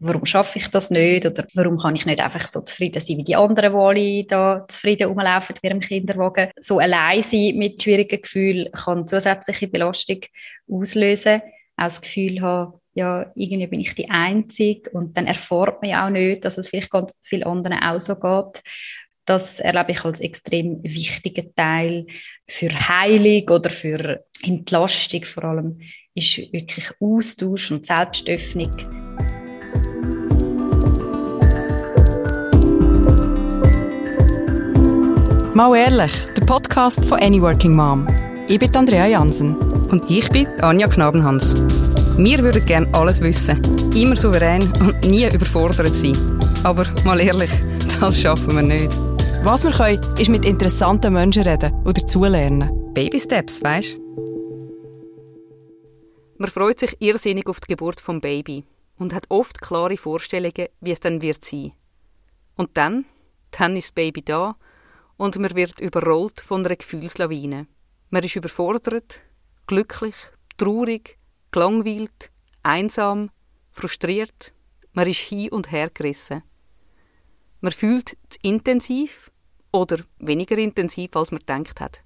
[0.00, 3.24] warum schaffe ich das nicht oder warum kann ich nicht einfach so zufrieden sein wie
[3.24, 6.50] die anderen, die alle da zufrieden rumlaufen mit ihrem Kinderwagen.
[6.58, 10.20] So allein sein mit schwierigen Gefühlen kann zusätzliche Belastung
[10.68, 11.42] auslösen.
[11.76, 16.06] Auch das Gefühl haben, ja, irgendwie bin ich die Einzige und dann erfahrt man ja
[16.06, 18.62] auch nicht, dass es vielleicht ganz vielen anderen auch so geht.
[19.26, 22.06] Das erlebe ich als extrem wichtigen Teil
[22.48, 25.80] für Heilung oder für Entlastung vor allem,
[26.14, 28.99] ist wirklich Austausch und Selbstöffnung.
[35.52, 38.06] Mal ehrlich, der Podcast von Any Working Mom.
[38.46, 39.56] Ich bin Andrea Jansen.
[39.90, 41.54] Und ich bin Anja Knabenhans.
[42.16, 43.60] Wir würden gerne alles wissen,
[43.92, 46.16] immer souverän und nie überfordert sein.
[46.62, 47.50] Aber mal ehrlich,
[48.00, 48.96] das schaffen wir nicht.
[49.42, 52.92] Was wir können, ist mit interessanten Menschen reden und dazulernen.
[52.94, 53.98] Baby Steps, weißt
[56.38, 58.64] Man freut sich irrsinnig auf die Geburt vom Baby
[58.98, 61.72] und hat oft klare Vorstellungen, wie es dann wird sein.
[62.54, 63.04] Und dann,
[63.50, 64.54] dann ist das Baby da
[65.20, 67.66] und man wird überrollt von einer Gefühlslawine.
[68.08, 69.20] Man ist überfordert,
[69.66, 70.14] glücklich,
[70.56, 71.18] traurig,
[71.50, 72.30] gelangweilt,
[72.62, 73.28] einsam,
[73.70, 74.54] frustriert.
[74.94, 76.42] Man ist hin und her gerissen.
[77.60, 79.30] Man fühlt es intensiv
[79.72, 82.02] oder weniger intensiv, als man gedacht hat.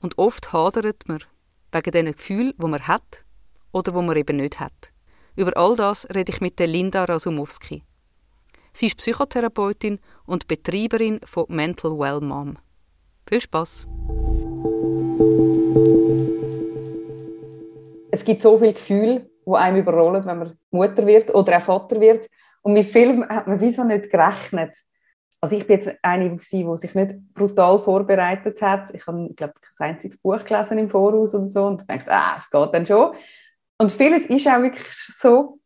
[0.00, 1.22] Und oft hadert man
[1.70, 3.26] wegen den Gefühlen, wo man hat
[3.72, 4.90] oder wo man eben nicht hat.
[5.36, 7.82] Über all das rede ich mit der Linda Rasumowski.
[8.76, 12.58] Sie ist Psychotherapeutin und Betreiberin von Mental Well Mom.
[13.24, 13.86] Viel Spaß!
[18.10, 22.00] Es gibt so viele Gefühle, die einem überrollen, wenn man Mutter wird oder auch Vater
[22.00, 22.28] wird.
[22.62, 24.76] Und mit Film hat man wieso nicht gerechnet.
[25.40, 28.92] Also ich bin jetzt eine, die sich nicht brutal vorbereitet hat.
[28.92, 32.50] Ich habe, glaube kein einziges Buch gelesen im Voraus oder so und dachte, ah, es
[32.50, 33.14] geht dann schon.
[33.78, 35.60] Und vieles ist auch wirklich so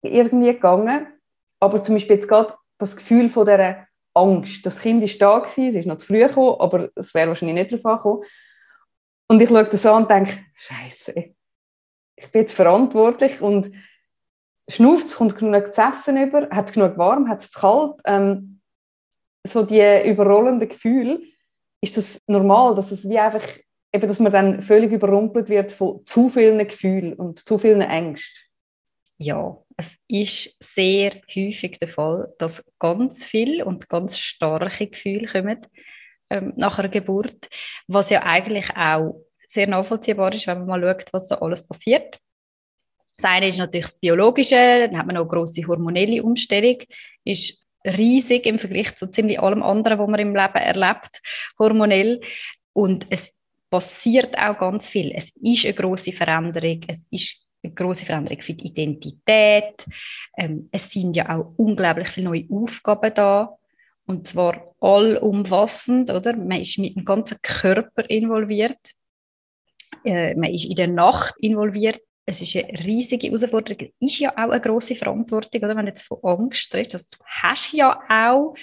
[0.00, 1.19] irgendwie gegangen.
[1.60, 4.64] Aber zum Beispiel jetzt gerade das Gefühl von dieser Angst.
[4.66, 7.54] Das Kind ist da gewesen, es ist noch zu früh gekommen, aber es wäre wahrscheinlich
[7.54, 8.24] nicht davon gekommen.
[9.28, 11.14] Und ich schaue das an und denke, Scheiße,
[12.16, 13.70] ich bin jetzt verantwortlich und
[14.68, 18.00] schnauft es, kommt genug zu essen über, hat es genug warm, hat es kalt.
[18.04, 18.60] Ähm,
[19.46, 21.20] so die überrollenden Gefühle,
[21.80, 23.46] ist das normal, dass es wie einfach,
[23.92, 28.48] eben, dass man dann völlig überrumpelt wird von zu vielen Gefühlen und zu vielen Ängsten?
[29.16, 35.66] Ja, es ist sehr häufig der Fall, dass ganz viel und ganz starke Gefühle kommen
[36.28, 37.48] ähm, nach einer Geburt,
[37.88, 42.18] was ja eigentlich auch sehr nachvollziehbar ist, wenn man mal schaut, was so alles passiert.
[43.16, 46.76] Das eine ist natürlich das Biologische, dann hat man noch eine grosse hormonelle Umstellung,
[47.24, 51.20] ist riesig im Vergleich zu ziemlich allem anderen, was man im Leben erlebt,
[51.58, 52.20] hormonell.
[52.74, 53.32] Und es
[53.70, 55.10] passiert auch ganz viel.
[55.14, 56.82] Es ist eine große Veränderung.
[56.86, 59.86] Es ist eine große Veränderung für die Identität.
[60.36, 63.56] Ähm, es sind ja auch unglaublich viele neue Aufgaben da.
[64.06, 66.36] Und zwar allumfassend, oder?
[66.36, 68.78] Man ist mit dem ganzen Körper involviert.
[70.04, 72.00] Äh, man ist in der Nacht involviert
[72.30, 73.92] es ist eine riesige Herausforderung.
[73.98, 75.76] Ist ja auch eine grosse Verantwortung, oder?
[75.76, 76.94] wenn du jetzt von Angst redest.
[76.94, 78.54] Also, du hast ja auch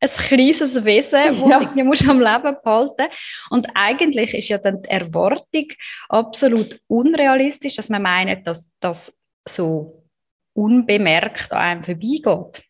[0.00, 1.64] ein kleines Wesen, das ja.
[1.64, 3.08] du musst am Leben behalten
[3.50, 5.66] Und eigentlich ist ja dann die Erwartung
[6.08, 10.04] absolut unrealistisch, dass man meint, dass das so
[10.54, 12.64] unbemerkt an einem vorbeigeht.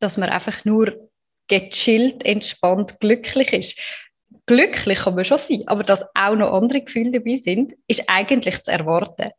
[0.00, 1.10] Dass man einfach nur
[1.48, 3.78] gechillt, entspannt, glücklich ist
[4.46, 8.62] glücklich kann man schon sein, aber dass auch noch andere Gefühle dabei sind, ist eigentlich
[8.62, 9.30] zu erwarten.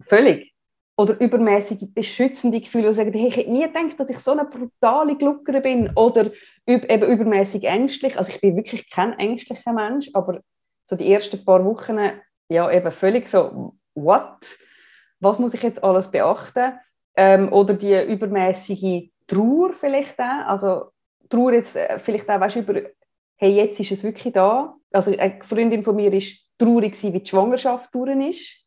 [0.00, 0.52] Völlig.
[0.98, 4.46] Oder übermäßige beschützende Gefühle, die sagen, hey, ich hätte nie gedacht, dass ich so eine
[4.46, 5.90] brutale Gluckere bin.
[5.94, 6.30] Oder
[6.66, 8.16] eben übermäßig ängstlich.
[8.16, 10.40] Also ich bin wirklich kein ängstlicher Mensch, aber
[10.84, 11.98] so die ersten paar Wochen,
[12.48, 14.56] ja, eben völlig so, what?
[15.20, 16.78] Was muss ich jetzt alles beachten?
[17.16, 20.46] Ähm, oder die übermäßige Trauer vielleicht auch.
[20.46, 20.92] Also
[21.28, 22.82] Trauer jetzt äh, vielleicht auch, weißt, über
[23.36, 24.76] hey, jetzt ist es wirklich da.
[24.92, 28.65] Also eine Freundin von mir ist traurig wie die Schwangerschaft durch ist,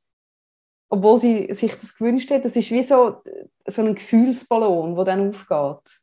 [0.90, 2.46] obwohl sie sich das gewünscht hat.
[2.46, 3.22] Das ist wie so,
[3.66, 6.00] so ein Gefühlsballon, der dann aufgeht.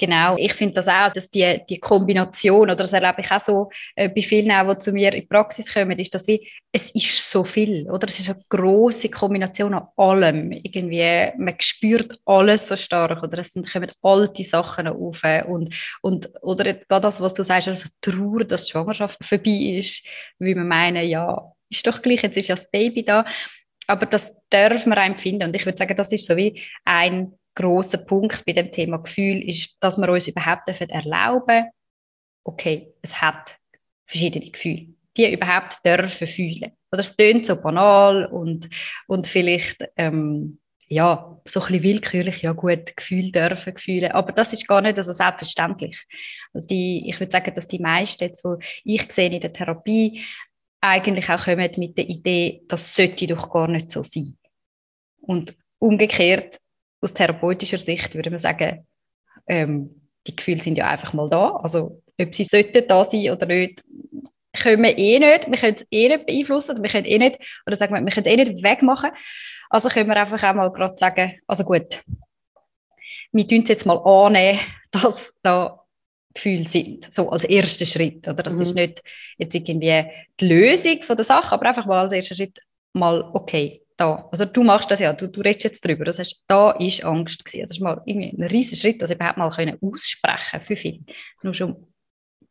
[0.00, 3.68] Genau, ich finde das auch, dass die, die Kombination, oder das erlebe ich auch so
[3.94, 6.88] äh, bei vielen, auch, die zu mir in die Praxis kommen, ist das wie, es
[6.94, 8.08] ist so viel, oder?
[8.08, 10.52] Es ist eine große Kombination an allem.
[10.52, 16.30] Irgendwie, man spürt alles so stark, oder es sind, kommen alte Sachen auf und, und
[16.40, 20.02] oder gerade das, was du sagst, also Trauer, dass die Schwangerschaft vorbei ist,
[20.38, 23.26] wie man meinen, ja, ist doch gleich, jetzt ist ja das Baby da.
[23.90, 25.48] Aber das dürfen wir empfinden.
[25.48, 29.46] Und ich würde sagen, das ist so wie ein großer Punkt bei dem Thema Gefühl
[29.48, 31.66] ist, dass wir uns überhaupt erlauben
[32.44, 33.56] okay, es hat
[34.06, 36.72] verschiedene Gefühle, die überhaupt dürfen fühlen.
[36.92, 38.68] Oder es tönt so banal und,
[39.06, 40.58] und vielleicht ähm,
[40.88, 44.10] ja, so ein bisschen willkürlich, ja gut, Gefühl dürfen fühlen.
[44.10, 46.04] Aber das ist gar nicht so selbstverständlich.
[46.52, 50.24] Also die, ich würde sagen, dass die meisten, wo ich sehe in der Therapie,
[50.80, 54.36] eigentlich auch kommen mit der Idee, das sollte doch gar nicht so sein.
[55.20, 56.58] Und umgekehrt,
[57.00, 58.86] aus therapeutischer Sicht würde man sagen,
[59.46, 61.56] ähm, die Gefühle sind ja einfach mal da.
[61.56, 63.82] Also ob sie sollten da sein oder nicht,
[64.52, 65.50] können wir eh nicht.
[65.50, 66.82] Wir können es eh nicht beeinflussen.
[66.82, 69.10] Wir können eh nicht, oder sagen wir, wir können es eh nicht wegmachen.
[69.70, 72.02] Also können wir einfach auch mal gerade sagen, also gut,
[73.32, 74.60] wir tun es jetzt mal annehmen,
[74.90, 75.79] dass da
[76.34, 78.26] Gefühle sind, so als erster Schritt.
[78.28, 78.42] Oder?
[78.42, 78.62] Das mhm.
[78.62, 79.02] ist nicht
[79.38, 80.04] jetzt irgendwie
[80.40, 82.58] die Lösung von der Sache, aber einfach mal als erster Schritt
[82.92, 84.28] mal, okay, da.
[84.32, 86.04] Also du machst das ja, du, du redest jetzt darüber.
[86.04, 87.62] Das heißt, da ist Angst gewesen.
[87.62, 91.00] Das ist mal irgendwie ein riesiger Schritt, das überhaupt mal können aussprechen für viele.
[91.42, 91.86] Nur schon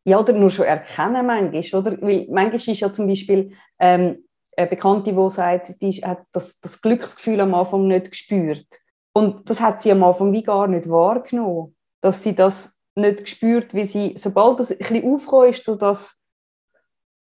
[0.05, 2.01] ja, oder nur schon erkennen manchmal, oder?
[2.01, 4.23] Weil manchmal ist ja zum Beispiel ähm,
[4.55, 8.67] eine Bekannte, die sagt, die hat das, das Glücksgefühl am Anfang nicht gespürt.
[9.13, 13.73] Und das hat sie am Anfang wie gar nicht wahrgenommen, dass sie das nicht gespürt,
[13.73, 16.19] wie sie, sobald das ein bisschen aufgekommen ist, so dass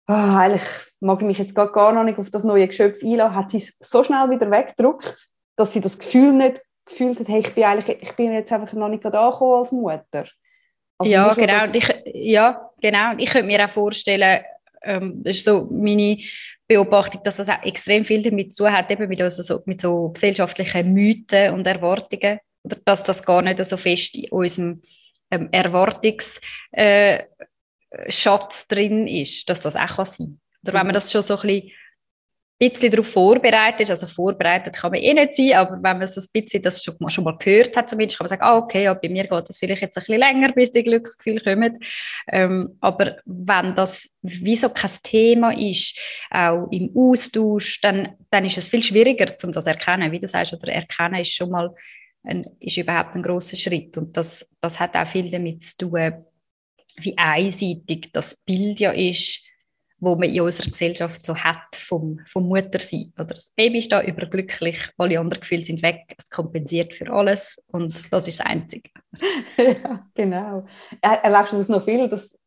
[0.07, 0.63] oh, eigentlich
[0.99, 3.57] mag ich mich jetzt gar, gar noch nicht auf das neue Geschöpf einlassen, hat sie
[3.57, 5.15] es so schnell wieder weggedrückt,
[5.55, 8.73] dass sie das Gefühl nicht gefühlt hat, hey, ich bin, eigentlich, ich bin jetzt einfach
[8.73, 10.25] noch nicht angekommen als Mutter.
[10.97, 11.63] Also ja, genau.
[11.73, 13.13] Ich, ja, genau.
[13.17, 14.43] Ich könnte mir auch vorstellen,
[14.83, 16.19] ähm, das ist so meine
[16.67, 20.09] Beobachtung, dass das auch extrem viel damit zu hat, eben mit, also so, mit so
[20.09, 24.81] gesellschaftlichen Mythen und Erwartungen, oder dass das gar nicht so fest in unserem
[25.35, 27.25] ähm, Erwartungsschatz äh,
[28.67, 30.93] drin ist, dass das auch kann sein Oder wenn man mhm.
[30.93, 31.71] das schon so ein bisschen
[32.57, 33.89] bisschen darauf vorbereitet ist.
[33.91, 36.95] Also vorbereitet kann man eh nicht sein, aber wenn man so ein bisschen das schon
[36.99, 39.49] mal, schon mal gehört hat, zumindest kann man sagen, ah, okay, ja, bei mir geht
[39.49, 41.79] das vielleicht jetzt ein bisschen länger, bis die Glücksgefühle kommen.
[42.31, 45.99] Ähm, aber wenn das wie so kein Thema ist,
[46.29, 50.11] auch im Austausch, dann, dann ist es viel schwieriger, um das zu erkennen.
[50.11, 51.73] Wie du sagst, oder erkennen ist schon mal
[52.25, 53.97] ein, ist überhaupt ein großer Schritt.
[53.97, 56.25] Und das, das hat auch viel damit zu tun,
[56.97, 59.41] wie einseitig das Bild ja ist,
[59.99, 63.13] wo man in unserer Gesellschaft so hat vom, vom Muttersein.
[63.17, 67.61] Oder das Baby ist da überglücklich, alle anderen Gefühle sind weg, es kompensiert für alles
[67.67, 68.89] und das ist das Einzige.
[69.57, 70.65] ja, genau.
[71.01, 72.37] Erlebst du das noch viel, dass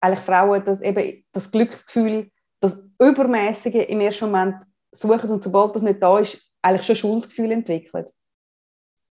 [0.00, 2.30] eigentlich Frauen das, eben das Glücksgefühl,
[2.60, 4.56] das Übermäßige im ersten Moment
[4.92, 8.06] suchen und sobald das nicht da ist, eigentlich schon Schuldgefühl entwickeln?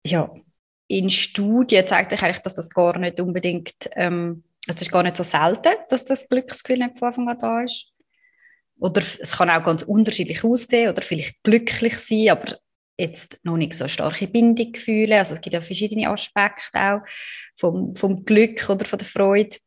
[0.03, 0.33] Ja,
[0.87, 5.17] in Studien zeigt sich eigentlich, dass das gar nicht unbedingt ähm, es ist gar nicht
[5.17, 7.87] so selten, dass das Glücksgefühl nicht von Anfang an da ist.
[8.79, 12.57] Oder es kann auch ganz unterschiedlich aussehen oder vielleicht glücklich sein, aber
[12.97, 15.13] jetzt noch nicht so starke Bindung fühlen.
[15.13, 17.01] Also es gibt ja verschiedene Aspekte auch
[17.57, 19.57] vom, vom Glück oder von der Freude.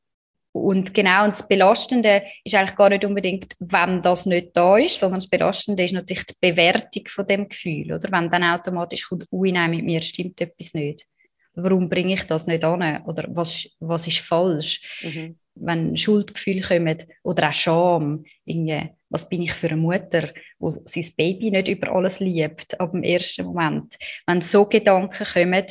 [0.54, 4.98] Und genau, und das Belastende ist eigentlich gar nicht unbedingt, wenn das nicht da ist,
[4.98, 8.10] sondern das Belastende ist natürlich die Bewertung von dem Gefühl, oder?
[8.12, 11.06] Wenn dann automatisch kommt, ui, nein, mit mir stimmt etwas nicht
[11.54, 13.02] warum bringe ich das nicht an?
[13.04, 14.80] Oder was, was ist falsch?
[15.02, 15.38] Mhm.
[15.56, 21.08] Wenn Schuldgefühle kommen oder auch Scham, irgendwie, was bin ich für eine Mutter, wo sein
[21.16, 23.96] Baby nicht über alles liebt, ab dem ersten Moment.
[24.26, 25.66] Wenn so Gedanken kommen,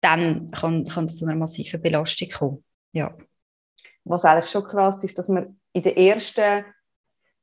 [0.00, 2.64] dann kann, kann es zu einer massiven Belastung kommen.
[2.92, 3.16] Ja.
[4.04, 6.64] Was eigentlich schon krass ist, dass man in den ersten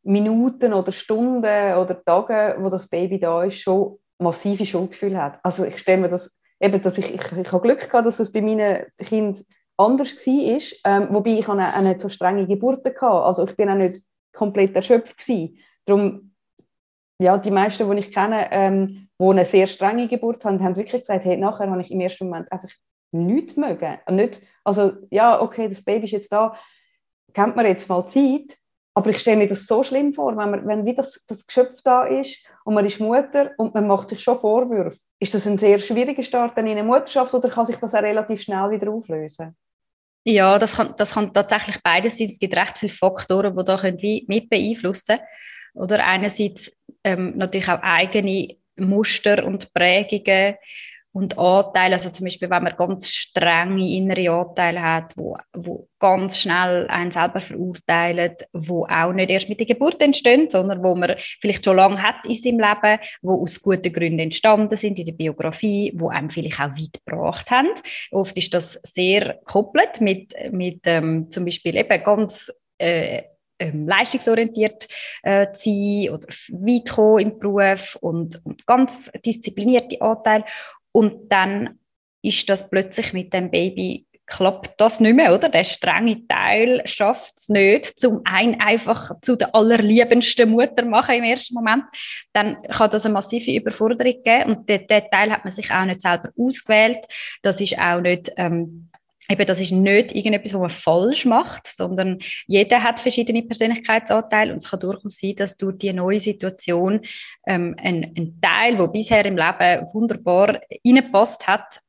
[0.04, 5.40] Minuten oder Stunden oder Tagen, wo das Baby da ist, schon massive Schuldgefühle hat.
[5.44, 8.32] Also ich stelle mir das eben, dass ich, ich, ich habe Glück gehabt, dass es
[8.32, 9.44] bei meinen Kindern
[9.78, 13.06] anders war, ähm, wobei ich eine, eine nicht so strenge Geburt hatte.
[13.06, 14.04] Also ich bin auch nicht
[14.34, 15.58] komplett erschöpft gewesen.
[15.86, 16.36] Darum,
[17.20, 21.02] ja, die meisten, die ich kenne, ähm, die eine sehr strenge Geburt haben, haben wirklich
[21.02, 22.70] gesagt, hey, nachher habe ich im ersten Moment einfach
[23.12, 23.98] nichts mögen.
[24.10, 26.56] Nicht, also ja, okay, das Baby ist jetzt da,
[27.34, 28.58] kennt man jetzt mal Zeit,
[28.94, 31.82] aber ich stelle mir das so schlimm vor, wenn, man, wenn wie das, das Geschöpf
[31.84, 34.98] da ist und man ist Mutter und man macht sich schon Vorwürfe.
[35.20, 38.42] Ist das ein sehr schwieriger Start in eine Mutterschaft oder kann sich das auch relativ
[38.42, 39.56] schnell wieder auflösen?
[40.24, 42.28] Ja, das kann, das kann tatsächlich beides sein.
[42.28, 45.28] Es gibt recht viele Faktoren, die da können mit beeinflussen können.
[45.74, 50.56] Oder einerseits ähm, natürlich auch eigene Muster und Prägungen
[51.14, 56.38] und Anteile, also zum Beispiel, wenn man ganz strenge innere Anteile hat, wo, wo ganz
[56.38, 61.16] schnell einen selber verurteilen, wo auch nicht erst mit der Geburt entstehen, sondern wo man
[61.42, 65.14] vielleicht schon lange hat in seinem Leben, wo aus guten Gründen entstanden sind in der
[65.14, 67.70] Biografie, wo einem vielleicht auch weit gebracht haben.
[68.12, 73.24] Oft ist das sehr gekoppelt mit, mit ähm, zum Beispiel eben ganz äh,
[73.62, 74.88] ähm, leistungsorientiert
[75.22, 80.46] äh, sein oder weit kommen im Beruf und, und ganz disziplinierte Anteile
[80.92, 81.80] und dann
[82.22, 85.50] ist das plötzlich mit dem Baby klappt das nicht mehr, oder?
[85.50, 91.24] Der strenge Teil schafft es nicht, zum einen einfach zu der allerliebendsten Mutter machen im
[91.24, 91.84] ersten Moment.
[92.32, 96.02] Dann kann das eine massive Überforderung geben und den, Teil hat man sich auch nicht
[96.02, 97.00] selber ausgewählt.
[97.42, 98.91] Das ist auch nicht ähm,
[99.32, 104.58] eben, das ist nicht irgendetwas, was man falsch macht, sondern jeder hat verschiedene Persönlichkeitsanteile und
[104.58, 107.02] es kann durchaus sein, dass durch die neue Situation
[107.48, 111.82] ähm, ein, ein Teil, der bisher im Leben wunderbar reingepasst hat,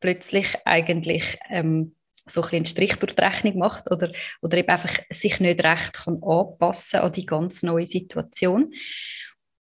[0.00, 1.94] plötzlich eigentlich ähm,
[2.26, 5.92] so ein einen Strich durch die Rechnung macht oder, oder eben einfach sich nicht recht
[5.92, 8.72] kann anpassen an die ganz neue Situation.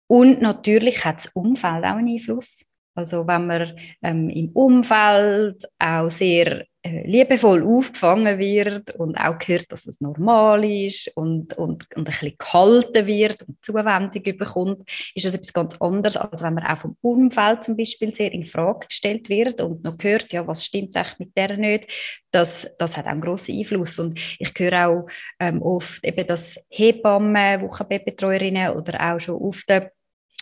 [0.07, 2.65] Und natürlich hat das Umfeld auch einen Einfluss.
[2.95, 9.87] Also wenn man ähm, im Umfeld auch sehr liebevoll aufgefangen wird und auch gehört, dass
[9.87, 15.33] es normal ist und, und, und ein bisschen gehalten wird und Zuwendung bekommt, ist das
[15.33, 19.29] etwas ganz anderes, als wenn man auch vom Umfeld zum Beispiel sehr in Frage gestellt
[19.29, 21.87] wird und noch hört, ja, was stimmt eigentlich mit der nicht,
[22.31, 25.07] das, das hat auch einen grossen Einfluss und ich höre auch
[25.39, 29.91] ähm, oft eben, dass Hebammen, Wochenbettbetreuerinnen oder auch schon auf der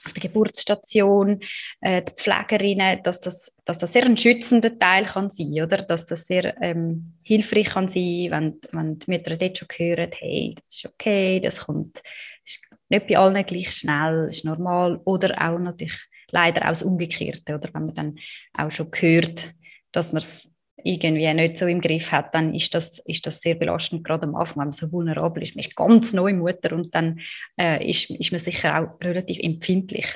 [0.06, 1.40] auf der Geburtsstation,
[1.82, 5.78] äh, die Pflegerinnen, dass das, dass das sehr ein schützender Teil kann sein, oder?
[5.78, 10.56] Dass das sehr ähm, hilfreich kann sein, wenn, wenn die Mütter dort schon hören, hey,
[10.56, 12.02] das ist okay, das kommt
[12.46, 15.98] ist nicht bei allen gleich schnell, ist normal, oder auch natürlich
[16.30, 17.70] leider auch das Umgekehrte, oder?
[17.74, 18.20] Wenn man dann
[18.54, 19.54] auch schon hört,
[19.92, 20.50] dass man es
[20.84, 24.36] irgendwie nicht so im Griff hat, dann ist das, ist das sehr belastend, gerade am
[24.36, 25.56] Anfang, wenn man so vulnerabel ist.
[25.56, 27.20] Man ist ganz neu Mutter und dann
[27.58, 30.08] äh, ist, ist man sicher auch relativ empfindlich.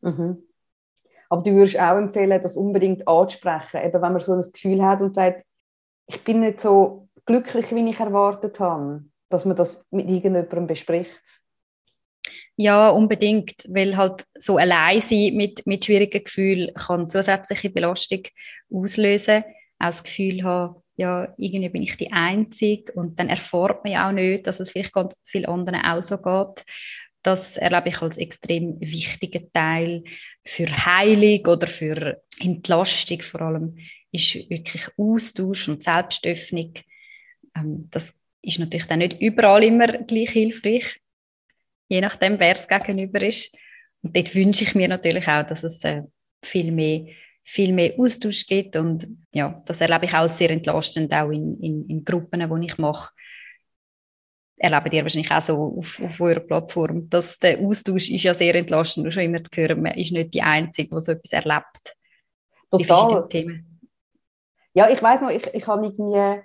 [0.00, 0.42] Mhm.
[1.28, 5.02] Aber du würdest auch empfehlen, das unbedingt anzusprechen, eben wenn man so ein Gefühl hat
[5.02, 5.44] und sagt,
[6.06, 11.40] ich bin nicht so glücklich, wie ich erwartet habe, dass man das mit irgendjemandem bespricht.
[12.56, 18.22] Ja, unbedingt, weil halt so allein sein mit, mit schwierigen Gefühlen kann zusätzliche Belastung
[18.72, 19.44] auslösen
[19.78, 24.08] auch das Gefühl habe, ja, irgendwie bin ich die Einzige und dann erfahrt man ja
[24.08, 26.64] auch nicht, dass es vielleicht ganz vielen anderen auch so geht.
[27.22, 30.04] Das erlebe ich als extrem wichtigen Teil
[30.44, 33.76] für Heilung oder für Entlastung vor allem,
[34.12, 36.74] ist wirklich Austausch und Selbstöffnung.
[37.54, 41.00] Ähm, das ist natürlich dann nicht überall immer gleich hilfreich,
[41.88, 43.52] je nachdem, wer es gegenüber ist.
[44.02, 46.02] Und dort wünsche ich mir natürlich auch, dass es äh,
[46.42, 47.06] viel mehr
[47.48, 51.88] viel mehr Austausch gibt und ja, das erlebe ich auch sehr entlastend, auch in, in,
[51.88, 53.12] in Gruppen, die ich mache.
[54.56, 58.54] Erlebt ihr wahrscheinlich auch so auf, auf eurer Plattform, dass der Austausch ist ja sehr
[58.56, 61.96] entlastend und schon immer zu hören, man ist nicht die Einzige, die so etwas erlebt.
[62.68, 63.28] Total.
[64.74, 66.42] Ja, ich weiß noch, ich, ich habe irgendwie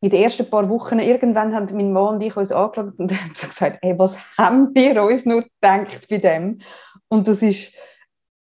[0.00, 3.32] in den ersten paar Wochen irgendwann haben mein Mann und ich uns angeschaut und haben
[3.32, 6.62] gesagt, hey, was haben wir uns nur gedacht bei dem?
[7.08, 7.72] Und das ist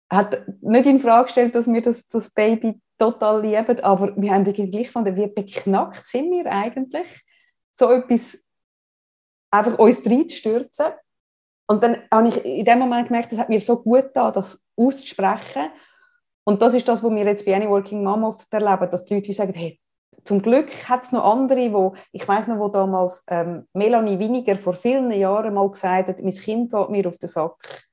[0.10, 4.44] hat nicht in Frage gestellt, dass wir das, das Baby total lieben, aber wir haben
[4.44, 7.08] gleich gefunden, wie beknackt sind wir eigentlich,
[7.78, 8.38] so etwas
[9.52, 10.88] einfach uns reinzustürzen.
[11.68, 14.66] Und dann habe ich in dem Moment gemerkt, es hat mir so gut getan, das
[14.76, 15.70] auszusprechen.
[16.44, 19.16] Und das ist das, was wir jetzt bei Any Working Mom oft erleben, dass die
[19.16, 19.80] Leute sagen, hey,
[20.24, 24.56] zum Glück hat es noch andere, wo ich weiß noch, wo damals ähm, Melanie Winiger
[24.56, 27.89] vor vielen Jahren mal gesagt hat, mein Kind geht mir auf den Sack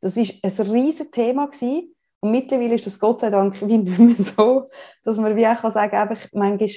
[0.00, 1.94] das ist ein riesiges Thema gewesen.
[2.20, 4.70] Und mittlerweile ist das Gott sei Dank wie nicht mehr so,
[5.04, 6.68] dass man wie auch sagen kann, einfach manchmal,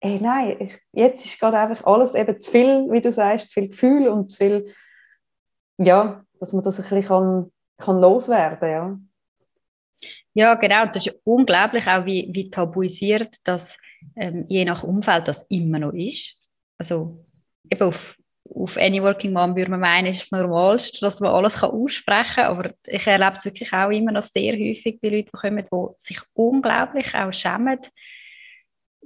[0.00, 3.68] ey, nein, jetzt ist gerade einfach alles eben zu viel, wie du sagst, zu viel
[3.68, 4.74] Gefühl und zu viel,
[5.78, 8.98] ja, dass man das ein bisschen kann, kann loswerden ja.
[10.34, 10.86] Ja, genau.
[10.86, 13.76] Das ist unglaublich auch, wie, wie tabuisiert das
[14.16, 16.36] ähm, je nach Umfeld das immer noch ist.
[16.78, 17.24] Also
[17.70, 18.16] eben auf
[18.48, 22.34] auf Any Working Mom würde man meinen, ist das Normalste, dass man alles kann aussprechen
[22.34, 22.44] kann.
[22.46, 25.86] Aber ich erlebe es wirklich auch immer noch sehr häufig bei Leuten, die kommen, die
[25.98, 27.78] sich unglaublich auch schämen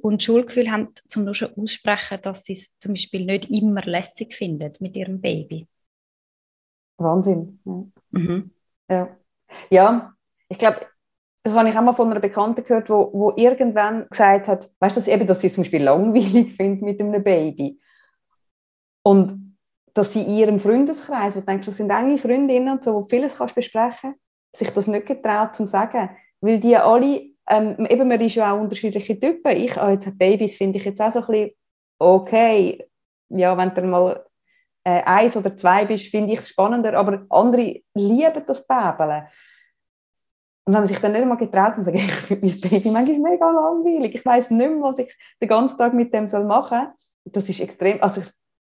[0.02, 4.34] und Schulgefühl haben, zum nur schon aussprechen, dass sie es zum Beispiel nicht immer lässig
[4.34, 5.66] finden mit ihrem Baby.
[6.98, 7.60] Wahnsinn.
[7.64, 8.50] Ja, mhm.
[8.88, 9.16] ja.
[9.70, 10.14] ja
[10.48, 10.86] ich glaube,
[11.42, 14.96] das habe ich auch mal von einer Bekannten gehört, wo, wo irgendwann gesagt hat, weißt
[14.96, 17.78] du, dass, dass sie es zum Beispiel langweilig findet mit einem Baby.
[19.06, 19.54] Und
[19.94, 23.02] dass sie in ihrem Freundeskreis, wo du denkst, das sind enge Freundinnen und so, wo
[23.02, 24.16] vieles kannst besprechen,
[24.52, 26.10] sich das nicht getraut zu sagen.
[26.40, 29.56] Weil die alle, ähm, eben, man ist ja auch unterschiedliche Typen.
[29.56, 31.50] Ich, oh, jetzt Babys finde ich jetzt auch so ein bisschen
[32.00, 32.84] okay.
[33.28, 34.26] Ja, wenn du mal
[34.82, 39.22] äh, eins oder zwei bist, finde ich es spannender, aber andere lieben das Babeln.
[40.64, 43.50] Und man sich dann nicht einmal getraut und sagt, ich finde mein Baby manchmal mega
[43.52, 46.92] langweilig, ich weiß nicht mehr, was ich den ganzen Tag mit dem machen soll,
[47.26, 48.20] das ist extrem, also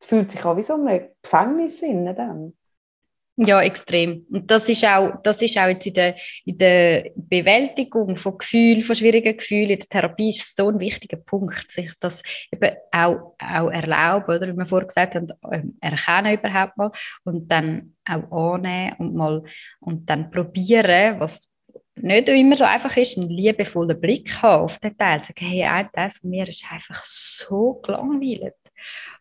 [0.01, 2.53] fühlt sich an wie so ein Gefängnis in dann.
[3.39, 4.25] Ja, extrem.
[4.31, 8.83] Und das ist auch, das ist auch jetzt in der, in der Bewältigung von Gefühlen,
[8.83, 13.35] von schwierigen Gefühlen, in der Therapie ist so ein wichtiger Punkt, sich das eben auch,
[13.39, 16.91] auch erlauben, oder wie wir vorher gesagt haben, ähm, erkennen überhaupt mal
[17.25, 19.43] und dann auch annehmen und mal,
[19.81, 21.51] und dann probieren, was
[21.97, 25.91] nicht immer so einfach ist, einen liebevollen Blick haben auf den Teil, sagen, hey, ein
[25.93, 28.55] Teil von mir ist einfach so gelangweilt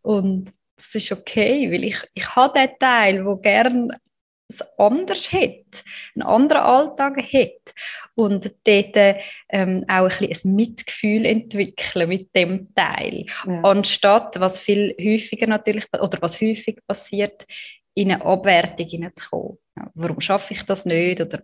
[0.04, 4.00] und das ist okay, weil ich, ich habe den Teil, der gerne
[4.48, 7.74] es anders hat, einen anderen Alltag hat
[8.14, 9.16] und dort
[9.50, 13.62] ähm, auch ein, bisschen ein Mitgefühl entwickeln mit dem Teil, ja.
[13.64, 17.48] anstatt was viel häufiger natürlich oder was häufig passiert,
[17.96, 19.58] in eine Abwertung hineinzukommen.
[19.94, 21.42] Warum schaffe ich das nicht oder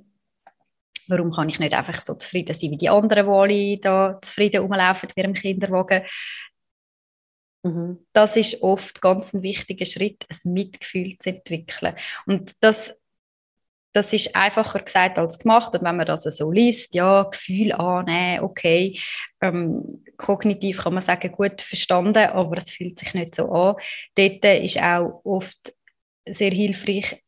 [1.07, 4.61] warum kann ich nicht einfach so zufrieden sein wie die anderen, die alle da zufrieden
[4.61, 6.03] rumlaufen mit ihrem Kinderwagen.
[7.63, 7.99] Mhm.
[8.13, 11.95] Das ist oft ganz ein wichtiger Schritt, ein Mitgefühl zu entwickeln.
[12.25, 12.97] Und das,
[13.93, 15.73] das ist einfacher gesagt als gemacht.
[15.75, 18.99] Und wenn man das so liest, ja, Gefühl annehmen, okay,
[19.41, 23.75] ähm, kognitiv kann man sagen, gut verstanden, aber es fühlt sich nicht so an.
[24.15, 25.73] Dort ist auch oft
[26.25, 27.23] sehr hilfreich,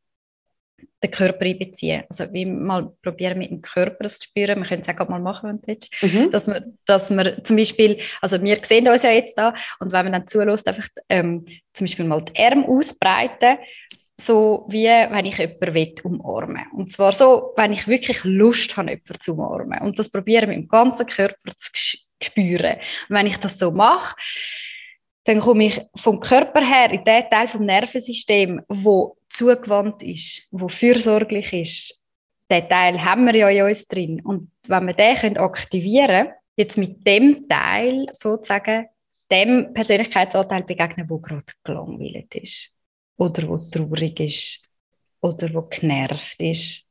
[1.03, 2.03] den Körper einbeziehen.
[2.09, 4.59] Also wie mal probieren mit dem Körper zu spüren.
[4.59, 5.91] Wir können es auch mal machen, wenn du willst.
[6.01, 6.31] Mhm.
[6.31, 10.05] Dass, wir, dass wir zum Beispiel, also wir sehen uns ja jetzt da und wenn
[10.05, 13.57] man dann zulässt, einfach ähm, zum Beispiel mal die Arme ausbreiten,
[14.19, 18.91] so wie wenn ich jemanden will, umarmen Und zwar so, wenn ich wirklich Lust habe,
[18.91, 19.79] jemanden zu umarmen.
[19.81, 21.71] Und das probieren mit dem ganzen Körper zu
[22.21, 22.77] spüren.
[23.09, 24.15] Und wenn ich das so mache,
[25.25, 30.67] dann komme ich vom Körper her in den Teil vom Nervensystem, wo zugewandt ist, wo
[30.67, 32.01] fürsorglich ist.
[32.49, 34.21] Den Teil haben wir ja in uns drin.
[34.21, 38.87] Und wenn wir den aktivieren können, jetzt mit dem Teil sozusagen
[39.31, 42.71] dem Persönlichkeitsanteil begegnen, wo gerade gelangweilt ist
[43.17, 44.61] oder wo traurig ist
[45.21, 46.85] oder wo genervt ist,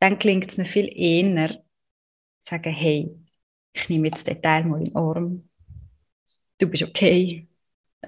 [0.00, 1.62] dann klingt es mir viel eher,
[2.42, 3.14] zu sagen, hey,
[3.72, 5.49] ich nehme jetzt den Teil mal in den Arm
[6.60, 7.46] du bist okay,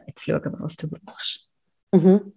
[0.07, 1.49] jetzt schauen wir, was du brauchst.
[1.93, 2.33] Mhm.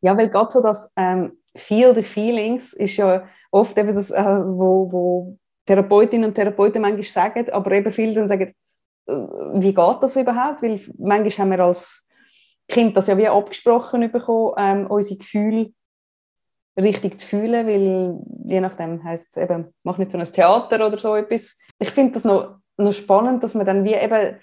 [0.00, 4.22] Ja, weil gerade so das ähm, Feel the Feelings ist ja oft eben das, äh,
[4.22, 8.52] wo, wo Therapeutinnen und Therapeuten manchmal sagen, aber eben viele dann sagen,
[9.06, 10.62] äh, wie geht das überhaupt?
[10.62, 12.06] Weil manchmal haben wir als
[12.68, 15.72] Kind das ja wie abgesprochen bekommen, ähm, unsere Gefühle
[16.76, 18.18] richtig zu fühlen, weil
[18.50, 21.58] je nachdem heisst es eben, mach nicht so ein Theater oder so etwas.
[21.78, 24.36] Ich finde das noch noch spannend, dass man dann wie eben,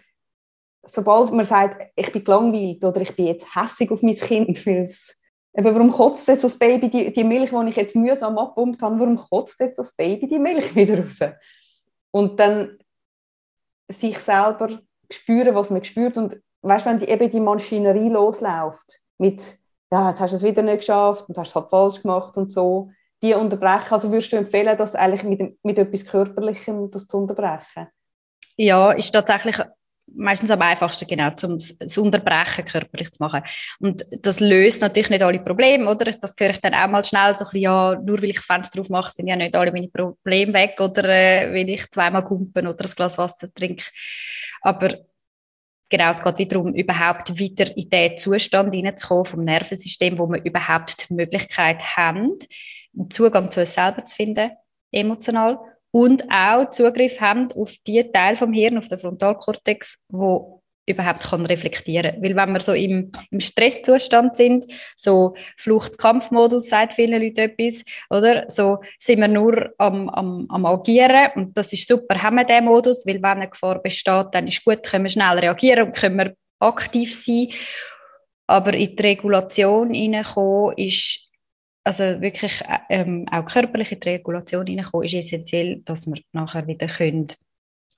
[0.83, 4.83] sobald man sagt, ich bin gelangweilt oder ich bin jetzt hässig auf mein Kind, weil
[4.83, 5.21] es
[5.53, 8.99] Eben, warum kotzt jetzt das Baby die, die Milch, die ich jetzt mühsam abpumpt habe,
[8.99, 11.19] warum kotzt jetzt das Baby die Milch wieder raus?
[12.11, 12.77] Und dann
[13.89, 14.79] sich selber
[15.11, 16.15] spüren, was man spürt.
[16.15, 19.57] Und weißt, wenn die, eben die Maschinerie losläuft, mit,
[19.91, 22.51] ja, jetzt hast du es wieder nicht geschafft und hast es halt falsch gemacht und
[22.51, 22.89] so,
[23.21, 23.93] die unterbrechen.
[23.93, 27.87] Also würdest du empfehlen, das eigentlich mit, mit etwas Körperlichem das zu unterbrechen?
[28.63, 29.57] Ja, ist tatsächlich
[30.13, 33.41] meistens am einfachsten, genau, um das Unterbrechen körperlich zu machen.
[33.79, 36.11] Und das löst natürlich nicht alle Probleme, oder?
[36.11, 38.45] Das höre ich dann auch mal schnell so ein bisschen, ja, nur weil ich das
[38.45, 42.67] Fenster aufmache, sind ja nicht alle meine Probleme weg, oder äh, weil ich zweimal kumpen
[42.67, 43.85] oder ein Glas Wasser trinke.
[44.61, 44.95] Aber
[45.89, 50.43] genau, es geht wieder darum, überhaupt wieder in den Zustand hineinzukommen vom Nervensystem, wo wir
[50.45, 52.37] überhaupt die Möglichkeit haben,
[52.95, 54.51] einen Zugang zu uns selber zu finden,
[54.91, 55.57] emotional
[55.91, 61.45] und auch Zugriff haben auf die Teil vom Hirn, auf den Frontalkortex, wo überhaupt kann
[61.45, 62.21] reflektieren.
[62.21, 68.45] Weil wenn wir so im, im Stresszustand sind, so Flucht-Kampfmodus sagt vielen Leuten etwas, oder?
[68.49, 72.65] So sind wir nur am, am, am Agieren und das ist super, haben wir diesen
[72.65, 76.17] Modus, weil wenn eine Gefahr besteht, dann ist gut, können wir schnell reagieren und können
[76.17, 77.49] wir aktiv sein.
[78.47, 81.30] Aber in die Regulation hineinkommen ist
[81.83, 87.27] also wirklich ähm, auch körperliche Regulation hineinkommen, ist essentiell, dass wir nachher wieder können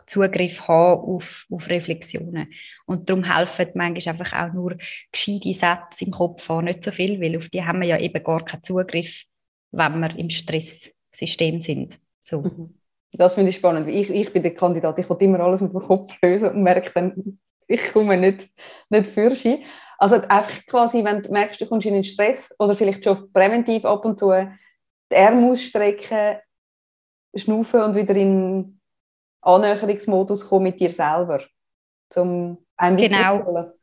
[0.06, 2.52] Zugriff haben auf, auf Reflexionen.
[2.86, 4.78] Und darum helfen manchmal einfach auch nur
[5.12, 8.24] gescheite Sätze im Kopf haben, nicht so viel, weil auf die haben wir ja eben
[8.24, 9.24] gar keinen Zugriff,
[9.72, 12.00] wenn wir im Stresssystem sind.
[12.20, 12.42] So.
[12.42, 12.74] Mhm.
[13.14, 13.88] Das finde ich spannend.
[13.88, 16.92] Ich, ich bin der Kandidat, ich will immer alles mit dem Kopf lösen und merke
[16.94, 18.50] dann, ich komme nicht,
[18.90, 19.66] nicht für sie.
[19.98, 23.86] Also einfach quasi, wenn du merkst, du kommst in den Stress oder vielleicht schon präventiv
[23.86, 24.32] ab und zu
[25.12, 26.40] die Arme ausstrecken,
[27.36, 28.80] schnaufen und wieder in
[29.42, 31.44] Annäherungsmodus kommen mit dir selber,
[32.16, 33.74] um einem genau.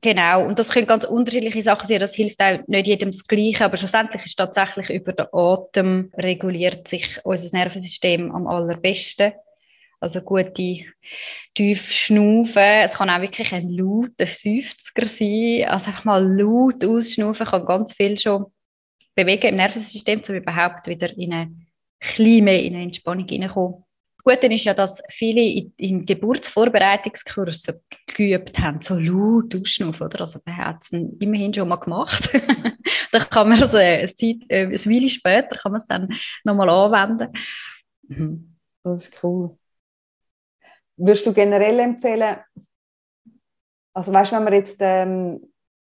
[0.00, 1.98] Genau, und das können ganz unterschiedliche Sachen sein.
[1.98, 6.86] Das hilft auch nicht jedem das Gleiche, aber schlussendlich ist tatsächlich über den Atem reguliert
[6.86, 9.32] sich unser Nervensystem am allerbesten.
[10.00, 10.84] Also gute
[11.54, 12.62] tief schnaufen.
[12.84, 15.64] Es kann auch wirklich ein lauter Seufzer sein.
[15.68, 18.46] Also einfach mal laut ausschnaufen kann ganz viel schon
[19.14, 21.56] bewegen im Nervensystem, um überhaupt wieder in eine
[21.98, 23.84] kleine in eine Entspannung hineinkommen.
[24.18, 30.20] Das Gute ist ja, dass viele in, in Geburtsvorbereitungskursen geübt haben, so laut ausschnaufen, oder?
[30.20, 32.30] Also man hat es immerhin schon mal gemacht.
[33.12, 34.08] dann kann man es äh,
[34.48, 36.08] eine Weile später kann man es dann
[36.44, 37.32] nochmal anwenden.
[38.08, 38.56] Mhm.
[38.84, 39.56] Das ist cool.
[40.98, 42.36] Würdest du generell empfehlen,
[43.94, 45.52] also weißt du, wenn man jetzt ähm,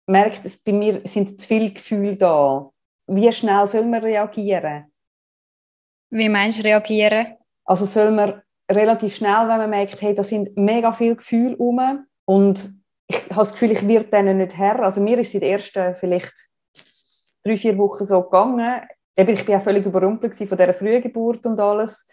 [0.06, 2.70] merkt, dass bei mir sind zu viele Gefühle da,
[3.06, 4.92] wie schnell soll man reagieren?
[6.10, 7.36] Wie meinst du reagieren?
[7.64, 12.06] Also soll man relativ schnell, wenn man merkt, hey, da sind mega viele Gefühle rum
[12.24, 12.70] und
[13.06, 14.80] ich habe das Gefühl, ich werde denen nicht Herr.
[14.80, 16.48] Also mir ist es in den ersten vielleicht
[17.42, 18.82] drei, vier Wochen so gegangen.
[19.16, 22.06] Eben, ich bin auch völlig überrumpelt von dieser frühen Geburt und alles.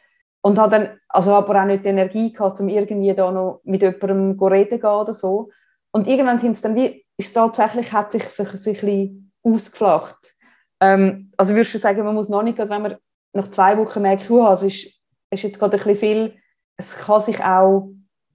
[0.46, 3.82] Und habe dann also aber auch nicht die Energie gehabt, um irgendwie da noch mit
[3.82, 5.50] jemandem zu reden gehen oder so.
[5.90, 10.36] Und irgendwann sind es dann wie, ist tatsächlich, hat sich, sich, sich ein bisschen ausgeflacht.
[10.82, 12.98] Ähm, also würdest du sagen, man muss noch nicht, wenn man
[13.34, 16.36] nach zwei Wochen merkt, uh, es ist, ist jetzt gerade ein bisschen viel,
[16.78, 17.90] es kann sich auch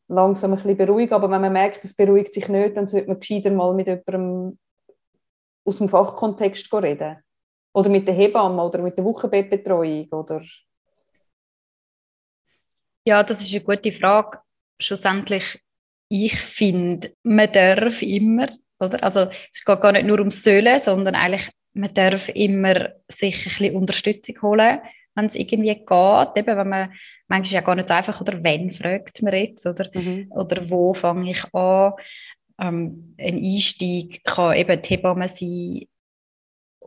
[0.09, 3.21] langsam ein bisschen beruhigen, aber wenn man merkt, es beruhigt sich nicht, dann sollte man
[3.21, 4.59] gescheiter mal mit jemandem
[5.65, 7.19] aus dem Fachkontext reden.
[7.73, 10.43] Oder mit der Hebamme oder mit der Wochenbettbetreuung oder...
[13.05, 14.39] Ja, das ist eine gute Frage.
[14.81, 15.61] Schlussendlich,
[16.09, 19.03] ich finde, man darf immer, oder?
[19.03, 23.45] Also es geht gar nicht nur ums Sollen, sondern eigentlich man darf immer sich ein
[23.45, 24.81] bisschen Unterstützung holen,
[25.15, 26.37] wenn es irgendwie geht.
[26.37, 26.93] Eben, wenn man,
[27.29, 30.31] manchmal ist ja gar nicht so einfach, oder wenn fragt man jetzt, oder, mhm.
[30.31, 31.93] oder wo fange ich an.
[32.61, 35.83] Ähm, ein Einstieg kann eben die Hebamme sein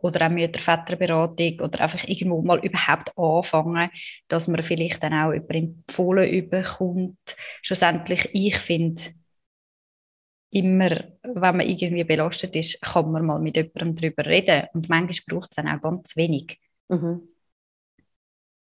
[0.04, 3.90] oder auch Mütter-Väterberatung oder einfach irgendwo mal überhaupt anfangen,
[4.28, 7.36] dass man vielleicht dann auch über empfohlen überkommt.
[7.62, 9.02] Schlussendlich, ich finde,
[10.52, 14.68] immer, wenn man irgendwie belastet ist, kann man mal mit jemandem darüber reden.
[14.74, 16.60] Und manchmal braucht es dann auch ganz wenig.
[16.90, 17.28] Mhm.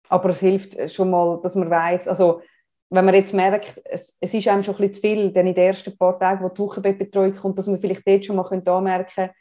[0.09, 2.41] Aber es hilft schon mal, dass man weiß, also
[2.89, 5.53] wenn man jetzt merkt, es, es ist einem schon ein bisschen zu viel, dann in
[5.53, 9.11] den ersten paar Tagen, wo die Wochenbettbetreuung kommt, dass man vielleicht dort schon mal anmerken
[9.15, 9.33] könnte,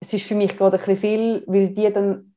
[0.00, 2.34] es ist für mich gerade ein bisschen viel, weil die dann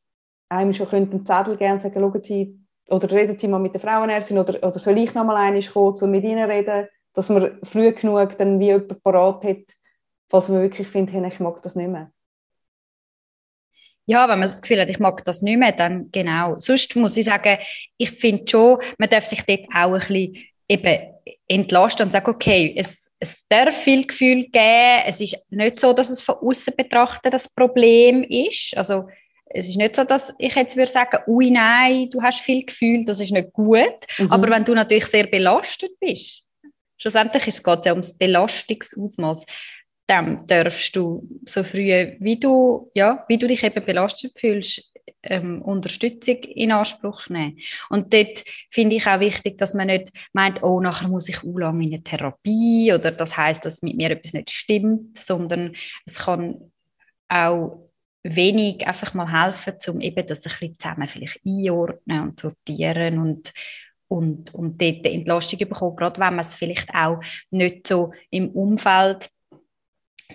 [0.50, 4.38] einem schon einen Zettel und sagen, schauen Sie, oder reden Sie mal mit der Frauenärztin
[4.38, 6.88] oder, oder soll ich noch mal einmal kommen, um mit Ihnen reden?
[7.14, 9.64] dass man früh genug dann wie jemand parat hat,
[10.30, 12.12] falls man wirklich findet, hey, ich mag das nicht mehr.
[14.06, 16.60] Ja, wenn man das Gefühl hat, ich mag das nicht mehr, dann genau.
[16.60, 17.58] Sonst muss ich sagen,
[17.98, 20.36] ich finde schon, man darf sich dort auch ein bisschen
[20.68, 21.14] eben
[21.48, 25.04] entlasten und sagen, okay, es, es darf viel Gefühl geben.
[25.06, 28.76] Es ist nicht so, dass es von außen betrachtet das Problem ist.
[28.76, 29.08] Also
[29.46, 33.06] es ist nicht so, dass ich jetzt würde sagen, ui nein, du hast viel Gefühl,
[33.06, 34.00] das ist nicht gut.
[34.18, 34.32] Mhm.
[34.32, 36.44] Aber wenn du natürlich sehr belastet bist,
[36.98, 39.46] schlussendlich geht es ja ums Belastungsausmaß.
[40.08, 44.93] Dann darfst du so früh, wie du, ja, wie du dich eben belastet fühlst,
[45.24, 47.60] ähm, Unterstützung in Anspruch nehmen.
[47.90, 51.58] Und dort finde ich auch wichtig, dass man nicht meint, oh, nachher muss ich auch
[51.58, 56.20] lange in eine Therapie oder das heißt, dass mit mir etwas nicht stimmt, sondern es
[56.20, 56.72] kann
[57.30, 57.90] auch
[58.24, 63.54] wenig einfach mal helfen, um eben das ein bisschen zusammen vielleicht einordnen und sortieren und
[64.10, 69.30] und, und dort Entlastung bekommen, gerade wenn man es vielleicht auch nicht so im Umfeld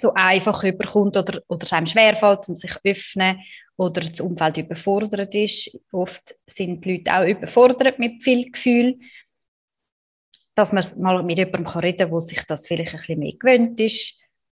[0.00, 3.40] so einfach überkommt oder, oder es einem schwerfällt, um sich zu öffnen
[3.76, 5.78] oder das Umfeld überfordert ist.
[5.92, 8.98] Oft sind die Leute auch überfordert mit viel Gefühl,
[10.54, 13.80] dass man mal mit jemandem reden kann, der sich das vielleicht ein bisschen mehr gewöhnt
[13.80, 14.16] ist.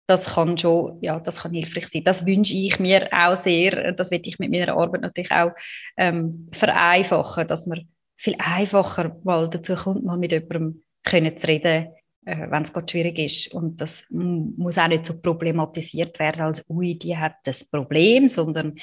[0.07, 2.05] Das kann schon, ja, das kann hilfreich sein.
[2.05, 3.93] Das wünsche ich mir auch sehr.
[3.93, 5.51] Das will ich mit meiner Arbeit natürlich auch
[5.97, 11.89] ähm, vereinfachen, dass man viel einfacher mal dazu kommt, mal mit jemandem können zu reden,
[12.23, 13.55] wenn es gerade schwierig ist.
[13.55, 18.79] Und das muss auch nicht so problematisiert werden, als ui, die hat das Problem, sondern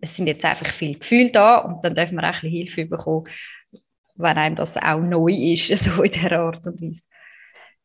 [0.00, 2.86] es sind jetzt einfach viele Gefühle da und dann dürfen wir auch ein bisschen Hilfe
[2.86, 3.24] bekommen,
[4.14, 7.04] wenn einem das auch neu ist, so in dieser Art und Weise.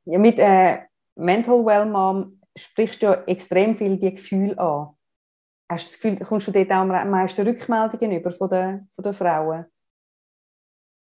[0.06, 0.80] Ja, mit äh,
[1.16, 4.90] Mental Well Mom sprichst du ja extrem viel die Gefühle an.
[5.70, 9.04] Hast du das Gefühl, kommst du dort auch am meisten Rückmeldungen über von den, von
[9.04, 9.66] den Frauen?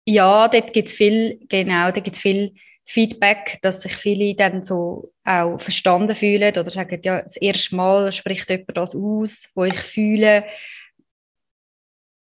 [0.05, 2.55] Ja, dort gibt es viel, genau, da gibt viel
[2.89, 8.11] Feedback, dass sich viele dann so auch verstanden fühlen oder sagen, ja, das erste Mal
[8.11, 10.43] spricht jemand das aus, wo ich fühle.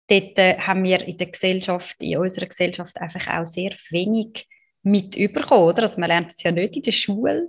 [0.09, 4.47] Dort äh, haben wir in der Gesellschaft, in unserer Gesellschaft einfach auch sehr wenig
[4.83, 5.85] mit überkommen, oder?
[5.85, 7.49] Also man lernt es ja nicht in der Schule,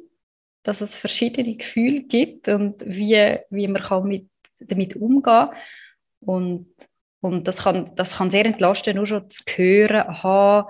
[0.64, 4.30] dass es verschiedene Gefühle gibt und wie, wie man kann mit,
[4.60, 5.50] damit umgehen kann.
[6.22, 6.68] Und
[7.22, 10.70] und das kann, das kann sehr entlasten, nur schon zu hören, aha,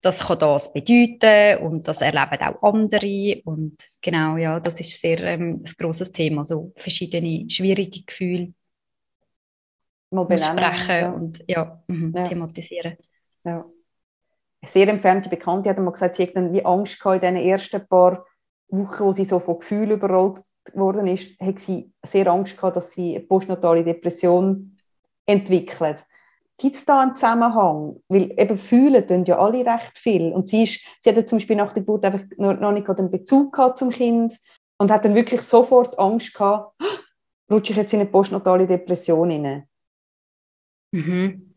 [0.00, 5.20] das kann das bedeuten und das erleben auch andere und genau, ja, das ist sehr
[5.20, 8.54] ähm, ein grosses Thema, so verschiedene schwierige Gefühle
[10.10, 11.10] mal besprechen ja.
[11.10, 12.96] und ja, mh, ja, thematisieren.
[13.44, 13.64] Ja.
[14.62, 17.44] Eine sehr entfernte Bekannte hat mal gesagt, sie hat dann wie Angst gehabt in den
[17.44, 18.26] ersten paar
[18.68, 20.40] Wochen, wo sie so von Gefühlen überrollt
[20.74, 24.76] worden ist, hat sie sehr Angst gehabt, dass sie eine postnatale Depression
[25.26, 26.04] entwickelt.
[26.60, 28.02] Gibt es da einen Zusammenhang?
[28.08, 30.30] Weil eben fühlen tun ja alle recht viel.
[30.30, 33.54] Und sie, ist, sie hatte zum Beispiel nach der Geburt einfach noch nicht den Bezug
[33.54, 34.38] gehabt zum Kind
[34.76, 36.78] und hat dann wirklich sofort Angst gehabt,
[37.50, 39.66] rutsche ich jetzt in eine postnatale Depression hinein.
[40.92, 41.56] Mhm.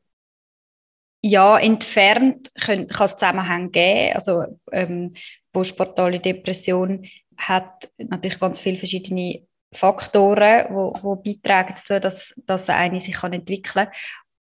[1.21, 4.15] Ja, entfernt kann, es Zusammenhänge geben.
[4.15, 5.15] Also ähm,
[5.51, 13.21] postpartale Depression hat natürlich ganz viele verschiedene Faktoren, wo beitragen dazu, dass, dass eine sich
[13.21, 13.87] entwickeln kann.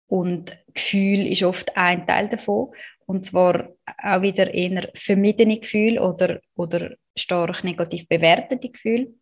[0.08, 2.72] Und Gefühl ist oft ein Teil davon.
[3.06, 3.68] Und zwar
[4.02, 9.14] auch wieder eher vermiedene Gefühle oder, oder stark negativ bewertete Gefühle.